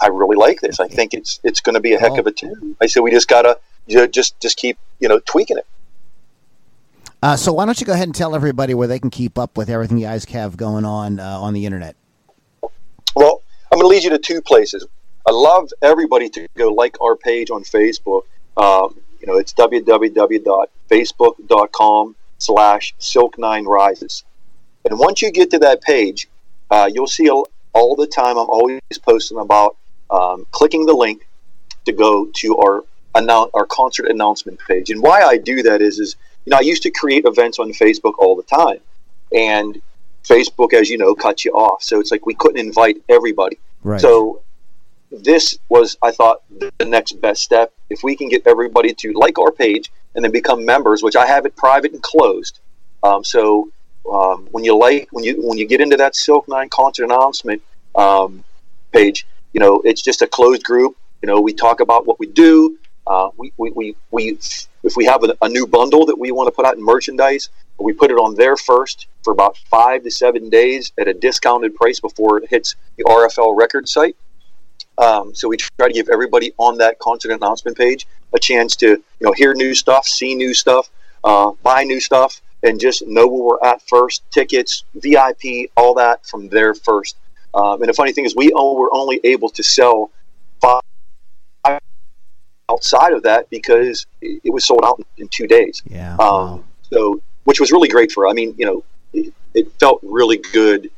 "I, 0.00 0.08
really 0.08 0.36
like 0.36 0.60
this. 0.60 0.80
I 0.80 0.88
think 0.88 1.14
it's 1.14 1.40
it's 1.42 1.60
going 1.60 1.74
to 1.74 1.80
be 1.80 1.94
a 1.94 1.98
heck 1.98 2.10
Cool. 2.10 2.20
of 2.20 2.26
a 2.26 2.32
tune." 2.32 2.76
I 2.80 2.86
said, 2.86 3.00
"We 3.00 3.10
just 3.10 3.28
gotta 3.28 3.58
ju- 3.88 4.08
just 4.08 4.38
just 4.40 4.56
keep 4.56 4.78
you 5.00 5.08
know 5.08 5.18
tweaking 5.20 5.58
it." 5.58 5.66
Uh, 7.22 7.36
so 7.36 7.52
why 7.52 7.64
don't 7.64 7.80
you 7.80 7.86
go 7.86 7.92
ahead 7.92 8.06
and 8.06 8.14
tell 8.14 8.34
everybody 8.34 8.74
where 8.74 8.86
they 8.86 9.00
can 9.00 9.10
keep 9.10 9.38
up 9.38 9.56
with 9.56 9.68
everything 9.68 9.98
you 9.98 10.06
guys 10.06 10.24
have 10.26 10.56
going 10.56 10.84
on 10.84 11.18
uh, 11.18 11.40
on 11.40 11.52
the 11.52 11.66
internet? 11.66 11.96
Well, 13.16 13.42
I'm 13.72 13.80
going 13.80 13.90
to 13.90 13.94
lead 13.94 14.04
you 14.04 14.10
to 14.10 14.18
two 14.18 14.40
places. 14.40 14.86
I 15.26 15.32
love 15.32 15.68
everybody 15.82 16.28
to 16.30 16.46
go 16.56 16.72
like 16.72 16.96
our 17.02 17.16
page 17.16 17.50
on 17.50 17.64
Facebook. 17.64 18.22
Um, 18.56 18.94
you 19.20 19.26
know, 19.26 19.36
it's 19.36 19.52
www.facebook.com 19.52 22.16
slash 22.38 22.94
silk9rises. 22.98 24.24
And 24.88 24.98
once 24.98 25.22
you 25.22 25.30
get 25.30 25.50
to 25.50 25.58
that 25.60 25.82
page, 25.82 26.28
uh, 26.70 26.88
you'll 26.92 27.06
see 27.06 27.28
all, 27.28 27.48
all 27.72 27.96
the 27.96 28.06
time 28.06 28.38
I'm 28.38 28.48
always 28.48 28.80
posting 29.02 29.38
about 29.38 29.76
um, 30.10 30.46
clicking 30.50 30.86
the 30.86 30.94
link 30.94 31.26
to 31.84 31.92
go 31.92 32.26
to 32.26 32.56
our 32.58 32.84
announce 33.14 33.50
our 33.54 33.66
concert 33.66 34.06
announcement 34.06 34.60
page. 34.66 34.90
And 34.90 35.02
why 35.02 35.22
I 35.22 35.36
do 35.36 35.62
that 35.62 35.82
is, 35.82 35.98
is 35.98 36.16
you 36.44 36.50
know, 36.50 36.58
I 36.58 36.60
used 36.60 36.82
to 36.84 36.90
create 36.90 37.24
events 37.24 37.58
on 37.58 37.70
Facebook 37.72 38.14
all 38.18 38.36
the 38.36 38.42
time, 38.42 38.80
and 39.34 39.80
Facebook, 40.24 40.72
as 40.72 40.88
you 40.88 40.98
know, 40.98 41.14
cuts 41.14 41.44
you 41.44 41.52
off. 41.52 41.82
So 41.82 42.00
it's 42.00 42.10
like 42.10 42.26
we 42.26 42.34
couldn't 42.34 42.58
invite 42.58 43.02
everybody. 43.08 43.58
Right. 43.82 44.00
So 44.00 44.42
this 45.10 45.58
was, 45.68 45.96
I 46.02 46.10
thought, 46.10 46.42
the 46.50 46.84
next 46.84 47.20
best 47.20 47.42
step. 47.42 47.72
If 47.90 48.02
we 48.02 48.16
can 48.16 48.28
get 48.28 48.46
everybody 48.46 48.94
to 48.94 49.12
like 49.12 49.38
our 49.38 49.50
page 49.50 49.90
and 50.18 50.24
then 50.24 50.32
become 50.32 50.64
members, 50.64 51.00
which 51.00 51.14
I 51.14 51.28
have 51.28 51.46
it 51.46 51.54
private 51.54 51.92
and 51.92 52.02
closed. 52.02 52.58
Um, 53.04 53.22
so 53.22 53.70
um, 54.12 54.48
when 54.50 54.64
you 54.64 54.76
like, 54.76 55.06
when 55.12 55.22
you 55.22 55.40
when 55.46 55.58
you 55.58 55.64
get 55.64 55.80
into 55.80 55.96
that 55.96 56.16
Silk 56.16 56.48
Nine 56.48 56.68
concert 56.70 57.04
announcement 57.04 57.62
um, 57.94 58.42
page, 58.90 59.28
you 59.52 59.60
know, 59.60 59.80
it's 59.84 60.02
just 60.02 60.20
a 60.20 60.26
closed 60.26 60.64
group. 60.64 60.96
You 61.22 61.28
know, 61.28 61.40
we 61.40 61.52
talk 61.52 61.78
about 61.78 62.04
what 62.04 62.18
we 62.18 62.26
do. 62.26 62.76
Uh, 63.06 63.28
we, 63.36 63.52
we, 63.58 63.70
we, 63.70 63.96
we, 64.10 64.38
if 64.82 64.96
we 64.96 65.04
have 65.04 65.22
a, 65.22 65.36
a 65.40 65.48
new 65.48 65.68
bundle 65.68 66.04
that 66.06 66.18
we 66.18 66.32
want 66.32 66.48
to 66.48 66.50
put 66.50 66.66
out 66.66 66.76
in 66.76 66.84
merchandise, 66.84 67.48
we 67.78 67.92
put 67.92 68.10
it 68.10 68.14
on 68.14 68.34
there 68.34 68.56
first 68.56 69.06
for 69.22 69.32
about 69.32 69.56
five 69.70 70.02
to 70.02 70.10
seven 70.10 70.50
days 70.50 70.90
at 70.98 71.06
a 71.06 71.14
discounted 71.14 71.76
price 71.76 72.00
before 72.00 72.38
it 72.38 72.50
hits 72.50 72.74
the 72.96 73.04
RFL 73.04 73.56
record 73.56 73.88
site. 73.88 74.16
Um, 74.98 75.32
so 75.32 75.46
we 75.46 75.58
try 75.58 75.86
to 75.86 75.94
give 75.94 76.08
everybody 76.08 76.54
on 76.58 76.78
that 76.78 76.98
concert 76.98 77.30
announcement 77.30 77.78
page 77.78 78.08
a 78.38 78.40
chance 78.40 78.74
to 78.76 78.88
you 78.88 79.24
know 79.26 79.32
hear 79.32 79.52
new 79.54 79.74
stuff, 79.74 80.06
see 80.06 80.34
new 80.34 80.54
stuff, 80.54 80.88
uh, 81.24 81.50
buy 81.62 81.84
new 81.84 82.00
stuff, 82.00 82.40
and 82.62 82.80
just 82.80 83.06
know 83.06 83.26
where 83.26 83.44
we're 83.44 83.68
at 83.68 83.82
first. 83.86 84.22
Tickets, 84.30 84.84
VIP, 84.94 85.70
all 85.76 85.94
that 85.94 86.26
from 86.26 86.48
there 86.48 86.74
first. 86.74 87.16
Um, 87.54 87.82
and 87.82 87.88
the 87.88 87.94
funny 87.94 88.12
thing 88.12 88.24
is, 88.24 88.34
we 88.36 88.50
were 88.54 88.92
only 88.92 89.20
able 89.24 89.50
to 89.50 89.62
sell 89.62 90.10
five 90.60 90.82
outside 92.70 93.12
of 93.12 93.22
that 93.22 93.48
because 93.50 94.06
it 94.20 94.52
was 94.52 94.66
sold 94.66 94.80
out 94.84 95.00
in 95.16 95.28
two 95.28 95.46
days. 95.46 95.82
Yeah. 95.86 96.12
Um, 96.12 96.18
wow. 96.18 96.64
So, 96.92 97.20
which 97.44 97.60
was 97.60 97.72
really 97.72 97.88
great 97.88 98.12
for. 98.12 98.28
I 98.28 98.32
mean, 98.32 98.54
you 98.58 98.66
know, 98.66 98.84
it, 99.12 99.32
it 99.54 99.72
felt 99.80 100.00
really 100.02 100.38
good 100.52 100.90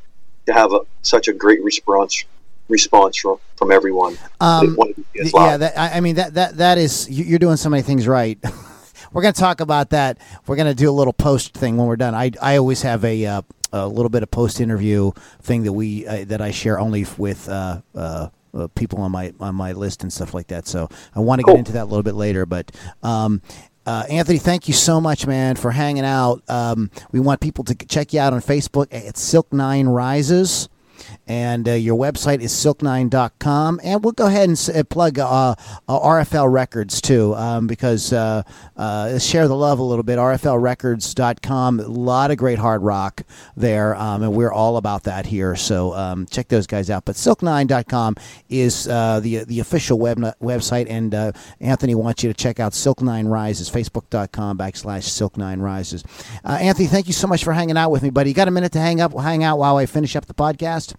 to 0.45 0.53
have 0.53 0.73
a, 0.73 0.81
such 1.01 1.27
a 1.27 1.33
great 1.33 1.63
response 1.63 2.25
response 2.71 3.17
from 3.17 3.37
from 3.55 3.71
everyone. 3.71 4.17
Um, 4.39 4.69
that 4.69 4.77
wanted 4.77 4.95
to 4.95 5.03
see 5.13 5.19
us 5.21 5.33
yeah, 5.33 5.57
that, 5.57 5.77
I 5.77 5.97
I 5.97 5.99
mean 5.99 6.15
that 6.15 6.33
that 6.35 6.57
that 6.57 6.77
is 6.77 7.09
you- 7.09 7.25
you're 7.25 7.39
doing 7.39 7.57
so 7.57 7.69
many 7.69 7.83
things 7.83 8.07
right. 8.07 8.39
we're 9.11 9.21
going 9.21 9.33
to 9.33 9.39
talk 9.39 9.59
about 9.59 9.91
that. 9.91 10.17
We're 10.47 10.55
going 10.55 10.67
to 10.67 10.75
do 10.75 10.89
a 10.89 10.91
little 10.91 11.13
post 11.13 11.53
thing 11.53 11.77
when 11.77 11.87
we're 11.87 11.95
done. 11.97 12.15
I 12.15 12.31
I 12.41 12.57
always 12.57 12.81
have 12.81 13.03
a 13.05 13.25
uh, 13.25 13.41
a 13.73 13.87
little 13.87 14.09
bit 14.09 14.23
of 14.23 14.31
post 14.31 14.59
interview 14.59 15.11
thing 15.41 15.63
that 15.63 15.73
we 15.73 16.07
uh, 16.07 16.25
that 16.25 16.41
I 16.41 16.51
share 16.51 16.79
only 16.79 17.05
with. 17.17 17.47
Uh, 17.47 17.81
uh, 17.95 18.29
uh, 18.53 18.67
people 18.75 18.99
on 18.99 19.11
my 19.11 19.33
on 19.39 19.55
my 19.55 19.71
list 19.71 20.03
and 20.03 20.11
stuff 20.11 20.33
like 20.33 20.47
that. 20.47 20.67
So 20.67 20.89
I 21.15 21.21
want 21.21 21.39
to 21.39 21.45
get 21.45 21.55
into 21.55 21.71
that 21.71 21.83
a 21.83 21.85
little 21.85 22.03
bit 22.03 22.15
later. 22.15 22.45
But 22.45 22.69
um, 23.01 23.41
uh, 23.85 24.03
Anthony, 24.09 24.39
thank 24.39 24.67
you 24.67 24.73
so 24.73 24.99
much, 24.99 25.25
man, 25.25 25.55
for 25.55 25.71
hanging 25.71 26.03
out. 26.03 26.43
Um, 26.49 26.91
we 27.13 27.21
want 27.21 27.39
people 27.39 27.63
to 27.63 27.75
check 27.75 28.11
you 28.11 28.19
out 28.19 28.33
on 28.33 28.41
Facebook 28.41 28.87
at 28.91 29.17
Silk 29.17 29.53
Nine 29.53 29.87
Rises 29.87 30.67
and 31.27 31.67
uh, 31.67 31.73
your 31.73 31.97
website 31.97 32.41
is 32.41 32.51
silk9.com 32.51 33.79
and 33.83 34.03
we'll 34.03 34.11
go 34.11 34.27
ahead 34.27 34.49
and 34.49 34.69
uh, 34.75 34.83
plug 34.83 35.19
uh, 35.19 35.55
uh, 35.87 35.99
rfl 35.99 36.51
records 36.51 37.01
too 37.01 37.33
um, 37.35 37.67
because 37.67 38.11
uh, 38.11 38.43
share 39.19 39.47
the 39.47 39.55
love 39.55 39.79
a 39.79 39.83
little 39.83 40.03
bit. 40.03 40.17
Rflrecords.com 40.17 41.79
a 41.79 41.83
lot 41.83 42.31
of 42.31 42.37
great 42.37 42.59
hard 42.59 42.81
rock 42.81 43.21
there 43.55 43.95
um, 43.95 44.23
and 44.23 44.33
we're 44.33 44.51
all 44.51 44.77
about 44.77 45.03
that 45.03 45.25
here. 45.25 45.55
So 45.55 45.93
um, 45.93 46.25
check 46.25 46.47
those 46.47 46.67
guys 46.67 46.89
out. 46.89 47.05
But 47.05 47.15
silk9.com 47.15 48.15
is 48.49 48.87
uh, 48.87 49.19
the 49.19 49.43
the 49.45 49.59
official 49.59 49.99
web 49.99 50.17
website. 50.41 50.89
And 50.89 51.13
anthony 51.59 51.95
wants 51.95 52.23
you 52.23 52.29
to 52.29 52.33
check 52.33 52.59
out 52.59 52.73
silk9 52.73 53.29
rises 53.29 53.69
facebook.com 53.69 54.57
backslash 54.57 55.07
silk9 55.07 55.61
rises. 55.61 56.03
Anthony 56.43 56.87
thank 56.87 57.07
you 57.07 57.13
so 57.13 57.27
much 57.27 57.43
for 57.43 57.53
hanging 57.53 57.77
out 57.77 57.91
with 57.91 58.03
me 58.03 58.09
buddy. 58.09 58.29
You 58.29 58.33
got 58.33 58.47
a 58.47 58.51
minute 58.51 58.71
to 58.73 58.79
hang 58.79 58.99
up 58.99 59.13
hang 59.13 59.43
out 59.43 59.57
while 59.57 59.77
i 59.77 59.85
finish 59.85 60.15
up 60.15 60.25
the 60.25 60.33
podcast 60.33 60.90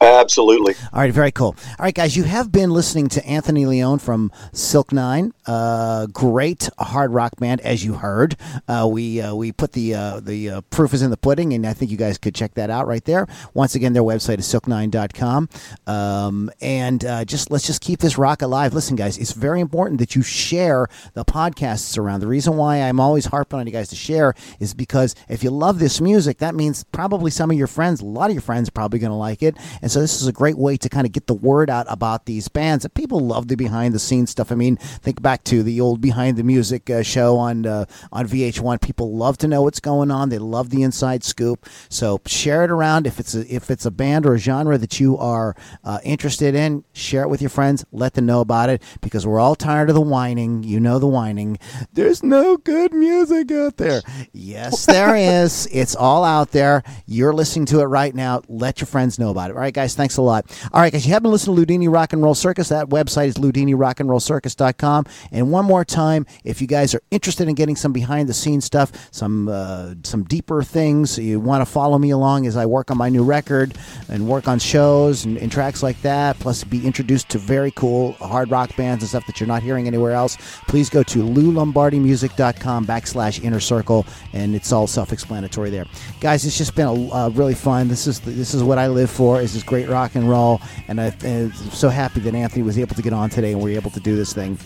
Absolutely. 0.00 0.74
all 0.92 1.00
right, 1.00 1.12
very 1.12 1.32
cool. 1.32 1.56
All 1.78 1.84
right, 1.84 1.94
guys, 1.94 2.16
you 2.16 2.24
have 2.24 2.52
been 2.52 2.70
listening 2.70 3.08
to 3.08 3.26
Anthony 3.26 3.64
Leone 3.64 3.98
from 3.98 4.30
Silk 4.52 4.92
Nine, 4.92 5.32
uh, 5.46 6.06
great 6.06 6.68
hard 6.78 7.12
rock 7.12 7.36
band, 7.38 7.60
as 7.62 7.84
you 7.84 7.94
heard. 7.94 8.36
Uh, 8.68 8.88
we 8.90 9.20
uh, 9.20 9.34
we 9.34 9.52
put 9.52 9.72
the 9.72 9.94
uh, 9.94 10.20
the 10.20 10.50
uh, 10.50 10.60
proof 10.70 10.92
is 10.92 11.02
in 11.02 11.10
the 11.10 11.16
pudding, 11.16 11.54
and 11.54 11.66
I 11.66 11.72
think 11.72 11.90
you 11.90 11.96
guys 11.96 12.18
could 12.18 12.34
check 12.34 12.54
that 12.54 12.68
out 12.68 12.86
right 12.86 13.04
there. 13.04 13.26
Once 13.54 13.74
again, 13.74 13.94
their 13.94 14.02
website 14.02 14.38
is 14.38 14.46
silk9.com. 14.46 15.48
Um, 15.86 16.50
and 16.60 17.04
uh, 17.04 17.24
just 17.24 17.50
let's 17.50 17.66
just 17.66 17.80
keep 17.80 18.00
this 18.00 18.18
rock 18.18 18.42
alive. 18.42 18.74
Listen, 18.74 18.96
guys, 18.96 19.16
it's 19.16 19.32
very 19.32 19.60
important 19.60 19.98
that 20.00 20.14
you 20.14 20.22
share 20.22 20.88
the 21.14 21.24
podcasts 21.24 21.96
around. 21.96 22.20
The 22.20 22.26
reason 22.26 22.56
why 22.56 22.82
I'm 22.82 23.00
always 23.00 23.26
harping 23.26 23.60
on 23.60 23.66
you 23.66 23.72
guys 23.72 23.88
to 23.88 23.96
share 23.96 24.34
is 24.60 24.74
because 24.74 25.14
if 25.28 25.42
you 25.42 25.50
love 25.50 25.78
this 25.78 26.00
music, 26.00 26.38
that 26.38 26.54
means 26.54 26.84
probably 26.84 27.30
some 27.30 27.50
of 27.50 27.56
your 27.56 27.66
friends, 27.66 28.00
a 28.02 28.04
lot 28.04 28.30
of 28.30 28.34
your 28.34 28.42
friends, 28.42 28.68
are 28.68 28.72
probably 28.72 28.98
going 28.98 29.10
to 29.10 29.16
like 29.16 29.42
it. 29.42 29.56
And 29.82 29.85
so 29.90 30.00
this 30.00 30.20
is 30.20 30.28
a 30.28 30.32
great 30.32 30.58
way 30.58 30.76
to 30.76 30.88
kind 30.88 31.06
of 31.06 31.12
get 31.12 31.26
the 31.26 31.34
word 31.34 31.70
out 31.70 31.86
about 31.88 32.26
these 32.26 32.48
bands. 32.48 32.84
And 32.84 32.94
people 32.94 33.20
love 33.20 33.48
the 33.48 33.56
behind 33.56 33.94
the 33.94 33.98
scenes 33.98 34.30
stuff. 34.30 34.52
I 34.52 34.54
mean, 34.54 34.76
think 34.76 35.22
back 35.22 35.44
to 35.44 35.62
the 35.62 35.80
old 35.80 36.00
behind 36.00 36.36
the 36.36 36.42
music 36.42 36.88
uh, 36.90 37.02
show 37.02 37.36
on 37.36 37.66
uh, 37.66 37.86
on 38.12 38.26
VH1. 38.26 38.80
People 38.80 39.16
love 39.16 39.38
to 39.38 39.48
know 39.48 39.62
what's 39.62 39.80
going 39.80 40.10
on. 40.10 40.28
They 40.28 40.38
love 40.38 40.70
the 40.70 40.82
inside 40.82 41.24
scoop. 41.24 41.66
So 41.88 42.20
share 42.26 42.64
it 42.64 42.70
around. 42.70 43.06
If 43.06 43.20
it's 43.20 43.34
a, 43.34 43.52
if 43.52 43.70
it's 43.70 43.86
a 43.86 43.90
band 43.90 44.26
or 44.26 44.34
a 44.34 44.38
genre 44.38 44.78
that 44.78 45.00
you 45.00 45.16
are 45.18 45.54
uh, 45.84 45.98
interested 46.04 46.54
in, 46.54 46.84
share 46.92 47.22
it 47.22 47.28
with 47.28 47.40
your 47.40 47.50
friends. 47.50 47.84
Let 47.92 48.14
them 48.14 48.26
know 48.26 48.40
about 48.40 48.70
it 48.70 48.82
because 49.00 49.26
we're 49.26 49.40
all 49.40 49.54
tired 49.54 49.88
of 49.88 49.94
the 49.94 50.00
whining. 50.00 50.62
You 50.62 50.80
know 50.80 50.98
the 50.98 51.06
whining. 51.06 51.58
There's 51.92 52.22
no 52.22 52.56
good 52.56 52.92
music 52.92 53.50
out 53.52 53.76
there. 53.76 54.02
Yes, 54.32 54.86
there 54.86 55.16
is. 55.16 55.68
It's 55.72 55.94
all 55.94 56.24
out 56.24 56.52
there. 56.52 56.82
You're 57.06 57.32
listening 57.34 57.66
to 57.66 57.80
it 57.80 57.84
right 57.84 58.14
now. 58.14 58.42
Let 58.48 58.80
your 58.80 58.86
friends 58.86 59.18
know 59.18 59.30
about 59.30 59.50
it. 59.50 59.54
All 59.54 59.60
right, 59.60 59.74
guys. 59.76 59.94
Thanks 59.94 60.16
a 60.16 60.22
lot. 60.22 60.50
All 60.72 60.80
right, 60.80 60.90
guys. 60.90 61.06
You 61.06 61.12
have 61.12 61.22
been 61.22 61.30
listening 61.30 61.54
to 61.54 61.66
Ludini 61.66 61.92
Rock 61.92 62.14
and 62.14 62.22
Roll 62.22 62.34
Circus. 62.34 62.70
That 62.70 62.88
website 62.88 63.26
is 63.28 63.34
ludinirockandrollcircus.com. 63.34 65.04
And 65.30 65.52
one 65.52 65.66
more 65.66 65.84
time, 65.84 66.24
if 66.44 66.62
you 66.62 66.66
guys 66.66 66.94
are 66.94 67.02
interested 67.10 67.46
in 67.46 67.54
getting 67.54 67.76
some 67.76 67.92
behind 67.92 68.26
the 68.26 68.34
scenes 68.34 68.64
stuff, 68.64 68.90
some 69.12 69.48
uh, 69.48 69.94
some 70.02 70.24
deeper 70.24 70.62
things, 70.62 71.18
you 71.18 71.38
want 71.38 71.60
to 71.60 71.70
follow 71.70 71.98
me 71.98 72.10
along 72.10 72.46
as 72.46 72.56
I 72.56 72.64
work 72.64 72.90
on 72.90 72.96
my 72.96 73.10
new 73.10 73.22
record 73.22 73.76
and 74.08 74.26
work 74.26 74.48
on 74.48 74.58
shows 74.58 75.26
and, 75.26 75.36
and 75.36 75.52
tracks 75.52 75.82
like 75.82 76.00
that, 76.00 76.38
plus 76.38 76.64
be 76.64 76.86
introduced 76.86 77.28
to 77.30 77.38
very 77.38 77.70
cool 77.72 78.12
hard 78.12 78.50
rock 78.50 78.74
bands 78.76 79.02
and 79.02 79.10
stuff 79.10 79.26
that 79.26 79.38
you're 79.38 79.46
not 79.46 79.62
hearing 79.62 79.86
anywhere 79.86 80.12
else, 80.12 80.38
please 80.68 80.88
go 80.88 81.02
to 81.02 81.18
loulombardimusic.com 81.18 82.86
backslash 82.86 83.44
inner 83.44 83.60
circle, 83.60 84.06
and 84.32 84.54
it's 84.54 84.72
all 84.72 84.86
self-explanatory 84.86 85.68
there. 85.68 85.84
Guys, 86.20 86.46
it's 86.46 86.56
just 86.56 86.74
been 86.74 86.86
a, 86.86 87.12
uh, 87.12 87.28
really 87.30 87.54
fun. 87.54 87.88
This 87.88 88.06
is 88.06 88.20
this 88.20 88.54
is 88.54 88.62
what 88.62 88.78
I 88.78 88.86
live 88.86 89.10
for. 89.10 89.42
Is 89.42 89.65
great 89.66 89.88
rock 89.88 90.14
and 90.14 90.28
roll, 90.28 90.60
and 90.88 91.00
I, 91.00 91.14
I'm 91.22 91.52
so 91.52 91.88
happy 91.88 92.20
that 92.20 92.34
Anthony 92.34 92.62
was 92.62 92.78
able 92.78 92.94
to 92.94 93.02
get 93.02 93.12
on 93.12 93.30
today 93.30 93.52
and 93.52 93.60
we're 93.60 93.76
able 93.76 93.90
to 93.90 94.00
do 94.00 94.16
this 94.16 94.32
thing. 94.32 94.58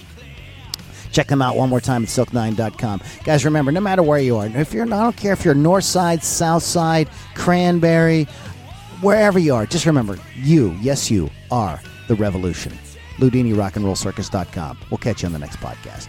Check 1.13 1.27
them 1.27 1.43
out 1.43 1.57
one 1.57 1.69
more 1.69 1.81
time 1.81 2.05
at 2.05 2.09
silk9.com. 2.09 3.03
Guys, 3.25 3.45
remember, 3.45 3.73
no 3.73 3.81
matter 3.81 4.03
where 4.03 4.21
you 4.21 4.37
are, 4.37 4.47
if 4.47 4.73
you're, 4.73 4.85
I 4.85 5.03
don't 5.03 5.17
care 5.17 5.33
if 5.33 5.45
you're 5.45 5.55
north 5.55 5.85
side, 5.85 6.23
south 6.23 6.63
side, 6.63 7.09
cranberry, 7.35 8.25
wherever 9.01 9.39
you 9.39 9.55
are, 9.55 9.67
just 9.67 9.87
remember, 9.87 10.19
you, 10.37 10.77
yes, 10.81 11.11
you 11.11 11.29
are 11.51 11.81
the 12.07 12.15
revolution. 12.15 12.73
Ludini 13.19 13.57
Rock 13.57 13.77
and 13.77 13.85
Roll 13.85 13.97
Circus.com. 13.97 14.79
We'll 14.91 14.99
catch 14.99 15.23
you 15.23 15.27
on 15.27 15.33
the 15.33 15.39
next 15.39 15.57
podcast. 15.57 16.09